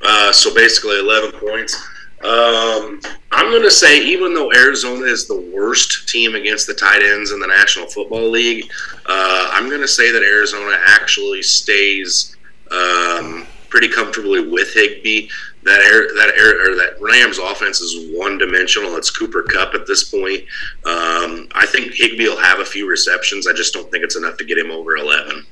Uh, 0.02 0.32
so 0.32 0.54
basically 0.54 0.98
11 0.98 1.32
points. 1.32 1.76
Um, 2.22 3.00
I'm 3.32 3.50
going 3.50 3.62
to 3.62 3.70
say, 3.70 4.04
even 4.04 4.34
though 4.34 4.52
Arizona 4.52 5.06
is 5.06 5.26
the 5.26 5.40
worst 5.54 6.08
team 6.08 6.34
against 6.34 6.66
the 6.66 6.74
tight 6.74 7.02
ends 7.02 7.32
in 7.32 7.40
the 7.40 7.46
National 7.46 7.86
Football 7.86 8.28
League, 8.28 8.70
uh, 9.06 9.50
I'm 9.52 9.68
going 9.68 9.80
to 9.80 9.88
say 9.88 10.12
that 10.12 10.22
Arizona 10.22 10.76
actually 10.86 11.42
stays 11.42 12.36
um, 12.70 13.46
pretty 13.70 13.88
comfortably 13.88 14.46
with 14.46 14.74
Higbee. 14.74 15.28
That 15.62 15.80
air, 15.80 16.08
that 16.14 16.32
air, 16.38 16.72
or 16.72 16.76
that 16.76 16.96
Rams 17.00 17.38
offense 17.38 17.80
is 17.80 18.16
one 18.18 18.38
dimensional. 18.38 18.96
It's 18.96 19.10
Cooper 19.10 19.42
Kupp 19.42 19.74
at 19.74 19.86
this 19.86 20.04
point. 20.04 20.40
Um, 20.86 21.48
I 21.54 21.66
think 21.66 21.92
Higbee 21.92 22.28
will 22.28 22.40
have 22.40 22.60
a 22.60 22.64
few 22.64 22.88
receptions. 22.88 23.46
I 23.46 23.52
just 23.52 23.74
don't 23.74 23.90
think 23.90 24.02
it's 24.02 24.16
enough 24.16 24.38
to 24.38 24.44
get 24.44 24.56
him 24.56 24.70
over 24.70 24.96
11. 24.96 25.44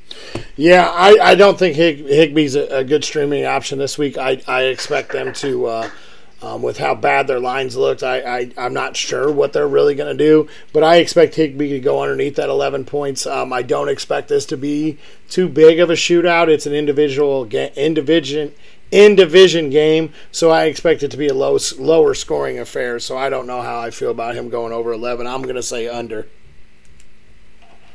Yeah, 0.57 0.89
I, 0.89 1.19
I 1.21 1.35
don't 1.35 1.59
think 1.59 1.77
Hig, 1.77 2.07
Higbee's 2.07 2.57
a, 2.57 2.79
a, 2.79 2.85
good 2.85 3.05
streaming 3.05 3.45
option 3.45 3.79
this 3.79 3.99
week. 3.99 4.17
I, 4.17 4.41
I 4.47 4.63
expect 4.65 5.13
them 5.13 5.33
to. 5.35 5.67
Uh, 5.67 5.91
um, 6.41 6.63
with 6.63 6.79
how 6.79 6.95
bad 6.95 7.27
their 7.27 7.41
lines 7.41 7.77
looked, 7.77 8.05
I, 8.05 8.21
I, 8.21 8.51
I'm 8.57 8.73
not 8.73 8.97
sure 8.97 9.31
what 9.31 9.53
they're 9.53 9.67
really 9.67 9.97
going 9.97 10.17
to 10.17 10.25
do, 10.25 10.49
but 10.73 10.85
I 10.85 10.99
expect 10.99 11.35
Higbee 11.35 11.71
to 11.71 11.81
go 11.81 12.01
underneath 12.01 12.37
that 12.37 12.49
11 12.49 12.85
points. 12.85 13.27
Um, 13.27 13.53
I 13.53 13.63
don't 13.63 13.89
expect 13.89 14.29
this 14.29 14.47
to 14.47 14.57
be 14.57 14.99
too 15.29 15.49
big 15.49 15.81
of 15.81 15.91
a 15.91 15.95
shootout. 15.95 16.47
It's 16.47 16.67
an 16.67 16.75
individual 16.75 17.45
ga- 17.45 17.73
in 17.75 17.93
division 17.95 18.55
in 18.91 19.15
division 19.15 19.71
game, 19.71 20.13
so 20.33 20.51
I 20.51 20.65
expect 20.65 21.03
it 21.03 21.11
to 21.11 21.17
be 21.17 21.29
a 21.29 21.35
low 21.35 21.59
lower 21.79 22.15
scoring 22.15 22.59
affair. 22.59 22.99
So 22.99 23.17
I 23.17 23.29
don't 23.29 23.47
know 23.47 23.63
how 23.63 23.81
I 23.81 23.91
feel 23.91 24.11
about 24.11 24.35
him 24.35 24.49
going 24.49 24.73
over 24.73 24.93
11. 24.93 25.27
I'm 25.27 25.43
going 25.43 25.57
to 25.57 25.63
say 25.63 25.89
under. 25.89 26.27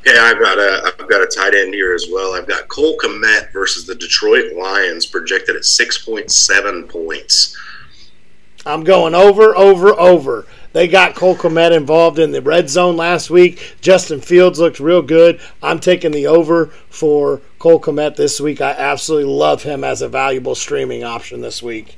Yeah, 0.06 0.20
I've 0.20 0.38
got 0.38 0.58
a 0.58 0.92
I've 0.98 1.08
got 1.08 1.22
a 1.22 1.26
tight 1.26 1.54
end 1.54 1.72
here 1.72 1.94
as 1.94 2.06
well. 2.12 2.34
I've 2.34 2.46
got 2.46 2.68
Cole 2.68 2.96
Kmet 2.98 3.52
versus 3.52 3.86
the 3.86 3.94
Detroit 3.94 4.52
Lions 4.54 5.06
projected 5.06 5.56
at 5.56 5.64
six 5.64 6.04
point 6.04 6.30
seven 6.30 6.86
points. 6.86 7.56
I'm 8.66 8.84
going 8.84 9.14
over, 9.14 9.56
over, 9.56 9.98
over. 9.98 10.46
They 10.74 10.88
got 10.88 11.14
Cole 11.14 11.36
Kmet 11.36 11.70
involved 11.70 12.18
in 12.18 12.32
the 12.32 12.42
red 12.42 12.68
zone 12.68 12.96
last 12.96 13.30
week. 13.30 13.76
Justin 13.80 14.20
Fields 14.20 14.58
looked 14.58 14.80
real 14.80 15.02
good. 15.02 15.40
I'm 15.62 15.78
taking 15.78 16.10
the 16.10 16.26
over 16.26 16.66
for 16.90 17.40
Cole 17.60 17.80
Kmet 17.80 18.16
this 18.16 18.40
week. 18.40 18.60
I 18.60 18.72
absolutely 18.72 19.32
love 19.32 19.62
him 19.62 19.84
as 19.84 20.02
a 20.02 20.08
valuable 20.08 20.56
streaming 20.56 21.04
option 21.04 21.42
this 21.42 21.62
week. 21.62 21.96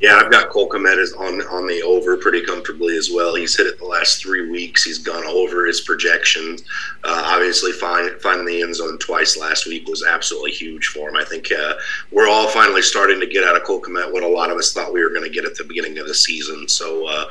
Yeah, 0.00 0.14
I've 0.16 0.30
got 0.30 0.48
Cole 0.50 0.68
Kmet 0.68 1.18
on 1.18 1.42
on 1.48 1.66
the 1.66 1.82
over 1.82 2.16
pretty 2.16 2.42
comfortably 2.42 2.96
as 2.96 3.10
well. 3.12 3.34
He's 3.34 3.56
hit 3.56 3.66
it 3.66 3.78
the 3.78 3.84
last 3.84 4.22
three 4.22 4.48
weeks. 4.48 4.84
He's 4.84 4.98
gone 4.98 5.24
over 5.24 5.66
his 5.66 5.80
projections. 5.80 6.62
Uh, 7.02 7.22
obviously, 7.26 7.72
find, 7.72 8.12
finding 8.20 8.46
the 8.46 8.62
end 8.62 8.76
zone 8.76 8.98
twice 8.98 9.36
last 9.36 9.66
week 9.66 9.88
was 9.88 10.04
absolutely 10.04 10.52
huge 10.52 10.86
for 10.88 11.08
him. 11.08 11.16
I 11.16 11.24
think 11.24 11.50
uh, 11.50 11.74
we're 12.12 12.28
all 12.28 12.46
finally 12.46 12.82
starting 12.82 13.18
to 13.18 13.26
get 13.26 13.42
out 13.42 13.56
of 13.56 13.64
Cole 13.64 13.82
Kmet 13.82 14.12
what 14.12 14.22
a 14.22 14.28
lot 14.28 14.50
of 14.50 14.56
us 14.56 14.72
thought 14.72 14.92
we 14.92 15.02
were 15.02 15.10
going 15.10 15.24
to 15.24 15.30
get 15.30 15.44
at 15.44 15.56
the 15.56 15.64
beginning 15.64 15.98
of 15.98 16.06
the 16.06 16.14
season. 16.14 16.68
So 16.68 17.08
uh, 17.08 17.24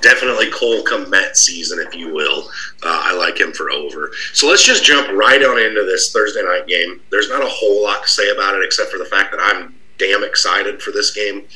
definitely 0.00 0.48
Cole 0.52 0.84
Kmet 0.84 1.34
season, 1.34 1.80
if 1.80 1.92
you 1.92 2.14
will. 2.14 2.48
Uh, 2.84 3.00
I 3.02 3.14
like 3.14 3.40
him 3.40 3.52
for 3.52 3.72
over. 3.72 4.12
So 4.32 4.48
let's 4.48 4.64
just 4.64 4.84
jump 4.84 5.10
right 5.10 5.42
on 5.42 5.58
into 5.58 5.82
this 5.82 6.12
Thursday 6.12 6.42
night 6.42 6.68
game. 6.68 7.00
There's 7.10 7.28
not 7.28 7.42
a 7.42 7.48
whole 7.48 7.82
lot 7.82 8.04
to 8.04 8.08
say 8.08 8.30
about 8.30 8.54
it 8.54 8.62
except 8.64 8.92
for 8.92 8.98
the 8.98 9.04
fact 9.06 9.32
that 9.32 9.40
I'm 9.40 9.74
damn 9.98 10.22
excited 10.22 10.80
for 10.80 10.92
this 10.92 11.12
game. 11.12 11.46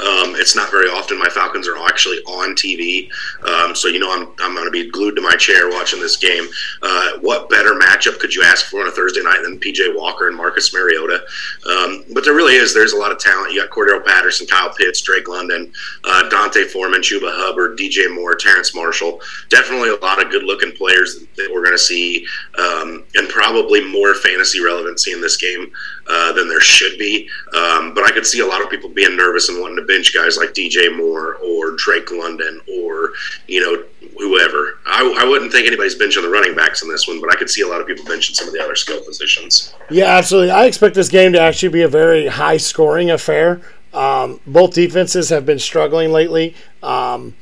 Um, 0.00 0.34
it's 0.36 0.54
not 0.54 0.70
very 0.70 0.88
often 0.88 1.18
my 1.18 1.28
Falcons 1.28 1.66
are 1.66 1.76
actually 1.86 2.18
on 2.18 2.54
TV, 2.54 3.10
um, 3.44 3.74
so 3.74 3.88
you 3.88 3.98
know 3.98 4.12
I'm, 4.12 4.28
I'm 4.40 4.54
going 4.54 4.66
to 4.66 4.70
be 4.70 4.90
glued 4.90 5.16
to 5.16 5.22
my 5.22 5.34
chair 5.34 5.68
watching 5.68 6.00
this 6.00 6.16
game. 6.16 6.46
Uh, 6.82 7.18
what 7.20 7.48
better 7.48 7.74
matchup 7.74 8.18
could 8.18 8.34
you 8.34 8.42
ask 8.42 8.66
for 8.66 8.80
on 8.80 8.88
a 8.88 8.92
Thursday 8.92 9.22
night 9.22 9.40
than 9.42 9.58
PJ 9.58 9.96
Walker 9.96 10.28
and 10.28 10.36
Marcus 10.36 10.72
Mariota? 10.72 11.24
Um, 11.68 12.04
but 12.12 12.24
there 12.24 12.34
really 12.34 12.54
is. 12.54 12.72
There's 12.72 12.92
a 12.92 12.96
lot 12.96 13.12
of 13.12 13.18
talent. 13.18 13.52
You 13.52 13.60
got 13.60 13.70
Cordarrelle 13.70 14.04
Patterson, 14.04 14.46
Kyle 14.46 14.72
Pitts, 14.72 15.00
Drake 15.02 15.28
London, 15.28 15.72
uh, 16.04 16.28
D'Onta 16.28 16.66
Foreman, 16.66 17.00
Chuba 17.00 17.30
Hubbard, 17.32 17.78
DJ 17.78 18.12
Moore, 18.14 18.34
Terrence 18.34 18.74
Marshall. 18.74 19.20
Definitely 19.48 19.90
a 19.90 19.96
lot 19.96 20.22
of 20.22 20.30
good-looking 20.30 20.72
players 20.72 21.24
that 21.36 21.50
we're 21.52 21.64
going 21.64 21.74
to 21.74 21.78
see, 21.78 22.26
um, 22.56 23.04
and 23.14 23.28
probably 23.28 23.84
more 23.84 24.14
fantasy 24.14 24.60
relevancy 24.60 25.12
in 25.12 25.20
this 25.20 25.36
game 25.36 25.72
uh, 26.08 26.32
than 26.32 26.48
there 26.48 26.60
should 26.60 26.98
be. 26.98 27.28
Um, 27.54 27.94
but 27.94 28.04
I 28.04 28.10
could 28.10 28.26
see 28.26 28.40
a 28.40 28.46
lot 28.46 28.62
of 28.62 28.70
people 28.70 28.88
being 28.88 29.16
nervous 29.16 29.48
and 29.48 29.60
wanting 29.60 29.76
to 29.76 29.87
bench 29.88 30.14
guys 30.14 30.36
like 30.36 30.50
DJ 30.50 30.96
Moore 30.96 31.34
or 31.36 31.72
Drake 31.72 32.12
London 32.12 32.60
or 32.78 33.12
you 33.48 33.60
know 33.60 33.82
whoever. 34.18 34.78
I, 34.86 35.16
I 35.20 35.24
wouldn't 35.24 35.50
think 35.50 35.66
anybody's 35.66 35.96
benching 35.96 36.22
the 36.22 36.28
running 36.28 36.54
backs 36.54 36.82
in 36.82 36.88
this 36.88 37.08
one, 37.08 37.20
but 37.20 37.32
I 37.32 37.36
could 37.36 37.50
see 37.50 37.62
a 37.62 37.66
lot 37.66 37.80
of 37.80 37.88
people 37.88 38.04
benching 38.04 38.34
some 38.34 38.46
of 38.46 38.54
the 38.54 38.62
other 38.62 38.76
skill 38.76 39.02
positions. 39.02 39.74
Yeah, 39.90 40.16
absolutely. 40.16 40.52
I 40.52 40.66
expect 40.66 40.94
this 40.94 41.08
game 41.08 41.32
to 41.32 41.40
actually 41.40 41.70
be 41.70 41.82
a 41.82 41.88
very 41.88 42.28
high 42.28 42.58
scoring 42.58 43.10
affair. 43.10 43.60
Um, 43.92 44.40
both 44.46 44.74
defenses 44.74 45.30
have 45.30 45.46
been 45.46 45.58
struggling 45.58 46.12
lately, 46.12 46.54
um, 46.82 47.34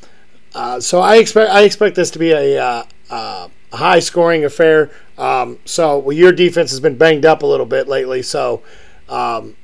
uh, 0.55 0.81
so 0.81 1.01
I 1.01 1.17
expect 1.17 1.51
I 1.51 1.63
expect 1.63 1.97
this 1.97 2.11
to 2.13 2.19
be 2.19 2.31
a, 2.31 2.63
uh, 2.63 2.85
uh, 3.11 3.49
high 3.73 3.99
scoring 3.99 4.45
affair. 4.45 4.91
Um, 5.19 5.59
so 5.65 5.99
well, 5.99 6.17
your 6.17 6.33
defense 6.33 6.71
has 6.71 6.81
been 6.81 6.97
banged 6.97 7.27
up 7.27 7.43
a 7.43 7.47
little 7.47 7.67
bit 7.67 7.89
lately, 7.89 8.23
so 8.23 8.63
um, 9.09 9.57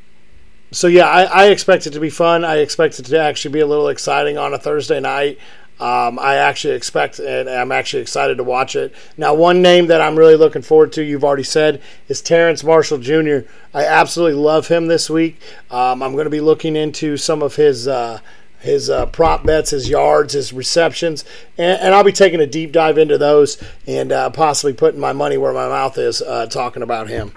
so 0.73 0.87
yeah, 0.87 1.07
I, 1.07 1.23
I, 1.23 1.47
expect 1.47 1.87
it 1.87 1.91
to 1.91 2.01
be 2.01 2.11
fun. 2.11 2.45
I 2.45 2.57
expect 2.57 2.99
it 2.99 3.07
to 3.07 3.19
actually 3.19 3.53
be 3.53 3.61
a 3.61 3.67
little 3.67 3.89
exciting 3.89 4.39
on 4.39 4.55
a 4.55 4.59
Thursday 4.59 5.01
night. 5.01 5.39
Um, 5.81 6.19
I 6.19 6.37
actually 6.37 6.75
expect, 6.75 7.19
and 7.19 7.49
I'm 7.51 7.73
actually 7.73 8.03
excited 8.03 8.37
to 8.37 8.45
watch 8.45 8.77
it. 8.77 8.95
Now, 9.17 9.35
one 9.35 9.63
name 9.63 9.89
that 9.89 10.01
I'm 10.01 10.17
really 10.17 10.37
looking 10.37 10.63
forward 10.63 10.93
to, 10.93 11.03
you've 11.03 11.25
already 11.25 11.43
said, 11.43 11.83
is 12.09 12.21
Terrence 12.21 12.63
Marshall 12.63 12.99
Jr. 12.99 13.49
I 13.75 13.85
absolutely 13.85 14.41
love 14.41 14.69
him 14.69 14.87
this 14.87 15.11
week. 15.11 15.41
Um, 15.73 16.03
I'm 16.03 16.13
going 16.13 16.27
to 16.27 16.31
be 16.31 16.41
looking 16.41 16.77
into 16.77 17.17
some 17.17 17.43
of 17.43 17.57
his. 17.57 17.89
Uh, 17.89 18.21
his 18.61 18.89
uh, 18.89 19.07
prop 19.07 19.45
bets, 19.45 19.71
his 19.71 19.89
yards, 19.89 20.35
his 20.35 20.53
receptions, 20.53 21.25
and, 21.59 21.81
and, 21.81 21.93
I'll 21.93 22.05
be 22.05 22.13
taking 22.13 22.41
a 22.41 22.47
deep 22.47 22.71
dive 22.71 22.97
into 22.97 23.19
those 23.19 23.61
and 23.89 24.13
uh, 24.13 24.31
possibly 24.31 24.73
putting 24.73 25.01
my 25.01 25.13
money 25.13 25.37
where 25.37 25.53
my 25.53 25.67
mouth 25.67 25.99
is 25.99 26.23
uh, 26.23 26.47
talking 26.47 26.81
about 26.81 27.09
him. 27.09 27.33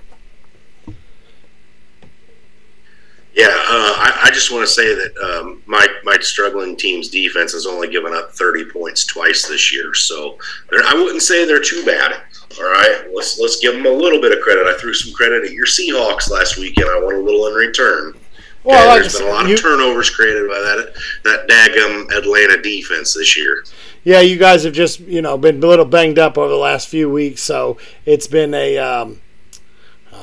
Yeah, 3.36 3.48
uh, 3.48 3.94
I, 3.98 4.20
I, 4.24 4.32
just 4.32 4.50
want 4.50 4.66
to 4.66 4.74
say 4.74 4.96
that 4.96 5.18
um, 5.18 5.62
my 5.66 5.86
my 6.06 6.18
struggling 6.22 6.78
team's 6.78 7.10
defense 7.10 7.52
has 7.52 7.66
only 7.66 7.90
given 7.90 8.14
up 8.14 8.32
30 8.32 8.72
points 8.72 9.04
twice 9.04 9.46
this 9.46 9.74
year, 9.74 9.94
so 9.94 10.38
I 10.72 10.96
wouldn't 10.96 11.22
say 11.22 11.44
they're 11.44 11.60
too 11.60 11.84
bad. 11.86 12.14
All 12.58 12.64
right, 12.64 13.08
let's 13.14 13.38
let's 13.38 13.60
give 13.60 13.74
them 13.74 13.86
a 13.86 13.90
little 13.90 14.22
bit 14.22 14.32
of 14.32 14.40
credit. 14.40 14.68
I 14.68 14.78
threw 14.80 14.94
some 14.94 15.12
credit 15.14 15.44
at 15.44 15.52
your 15.52 15.66
Seahawks 15.66 16.30
last 16.30 16.58
weekend. 16.58 16.90
I 16.90 16.98
want 16.98 17.18
a 17.18 17.20
little 17.20 17.48
in 17.48 17.54
return. 17.56 18.14
Well, 18.64 18.90
okay, 18.90 19.02
there's 19.02 19.18
been 19.18 19.28
a 19.28 19.32
lot 19.32 19.48
you, 19.48 19.56
of 19.56 19.62
turnovers 19.62 20.10
created 20.10 20.48
by 20.48 20.56
that 20.56 20.96
that 21.26 21.48
daggum 21.50 22.18
Atlanta 22.18 22.62
defense 22.62 23.14
this 23.14 23.36
year. 23.36 23.66
Yeah, 24.06 24.22
you 24.22 24.38
guys 24.38 24.64
have 24.64 24.74
just 24.74 25.02
you 25.02 25.22
know 25.22 25.38
been 25.38 25.62
a 25.62 25.68
little 25.68 25.84
banged 25.84 26.20
up 26.20 26.38
over 26.38 26.48
the 26.48 26.56
last 26.56 26.88
few 26.88 27.10
weeks, 27.10 27.42
so 27.42 27.78
it's 28.06 28.28
been 28.28 28.54
a 28.54 28.78
um, 28.78 29.20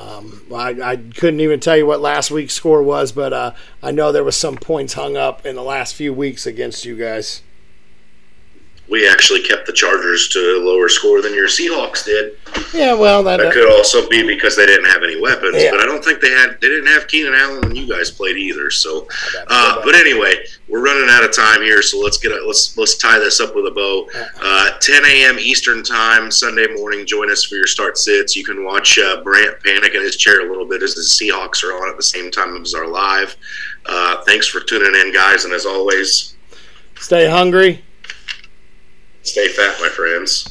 um, 0.01 0.41
I, 0.53 0.69
I, 0.81 0.95
couldn't 0.95 1.39
even 1.39 1.59
tell 1.59 1.77
you 1.77 1.85
what 1.85 2.01
last 2.01 2.31
week's 2.31 2.53
score 2.53 2.81
was, 2.81 3.11
but 3.11 3.33
uh, 3.33 3.53
I 3.81 3.91
know 3.91 4.11
there 4.11 4.23
was 4.23 4.35
some 4.35 4.55
points 4.55 4.93
hung 4.93 5.17
up 5.17 5.45
in 5.45 5.55
the 5.55 5.63
last 5.63 5.95
few 5.95 6.13
weeks 6.13 6.45
against 6.45 6.85
you 6.85 6.97
guys 6.97 7.41
we 8.93 9.09
actually 9.09 9.41
kept 9.41 9.65
the 9.65 9.73
Chargers 9.73 10.27
to 10.27 10.39
a 10.39 10.61
lower 10.63 10.87
score 10.87 11.19
than 11.23 11.33
your 11.33 11.47
Seahawks 11.47 12.05
did. 12.05 12.37
Yeah, 12.75 12.93
well, 12.93 13.23
that, 13.23 13.37
that 13.37 13.51
could 13.51 13.67
also 13.67 14.07
be 14.07 14.21
because 14.23 14.55
they 14.55 14.67
didn't 14.67 14.85
have 14.85 15.01
any 15.01 15.19
weapons. 15.19 15.63
Yeah. 15.63 15.71
But 15.71 15.79
I 15.79 15.87
don't 15.87 16.05
think 16.05 16.21
they 16.21 16.29
had. 16.29 16.61
They 16.61 16.69
didn't 16.69 16.85
have 16.85 17.07
Keenan 17.07 17.33
Allen 17.33 17.61
when 17.61 17.75
you 17.75 17.87
guys 17.87 18.11
played 18.11 18.37
either. 18.37 18.69
So, 18.69 19.07
uh, 19.47 19.81
but 19.83 19.95
anyway, 19.95 20.45
we're 20.67 20.83
running 20.83 21.09
out 21.09 21.23
of 21.23 21.31
time 21.31 21.63
here, 21.63 21.81
so 21.81 21.99
let's 21.99 22.19
get 22.19 22.33
a, 22.33 22.45
let's 22.45 22.77
let's 22.77 22.95
tie 22.95 23.17
this 23.17 23.39
up 23.39 23.55
with 23.55 23.65
a 23.65 23.71
bow. 23.71 24.07
Uh, 24.39 24.77
10 24.79 25.05
a.m. 25.05 25.39
Eastern 25.39 25.83
time 25.83 26.29
Sunday 26.29 26.67
morning. 26.75 27.03
Join 27.07 27.31
us 27.31 27.43
for 27.43 27.55
your 27.55 27.65
start 27.65 27.97
sits. 27.97 28.35
You 28.35 28.45
can 28.45 28.63
watch 28.63 28.99
uh, 28.99 29.23
Brant 29.23 29.59
panic 29.63 29.95
in 29.95 30.03
his 30.03 30.17
chair 30.17 30.45
a 30.45 30.49
little 30.49 30.67
bit 30.67 30.83
as 30.83 30.93
the 30.93 31.01
Seahawks 31.01 31.63
are 31.63 31.73
on 31.73 31.89
at 31.89 31.97
the 31.97 32.03
same 32.03 32.29
time 32.29 32.61
as 32.61 32.75
our 32.75 32.87
live. 32.87 33.35
Uh, 33.87 34.21
thanks 34.23 34.45
for 34.45 34.59
tuning 34.59 34.93
in, 35.01 35.11
guys, 35.11 35.45
and 35.45 35.53
as 35.53 35.65
always, 35.65 36.35
stay 36.95 37.27
hungry 37.27 37.83
Stay 39.23 39.47
fat, 39.47 39.79
my 39.79 39.87
friends. 39.87 40.49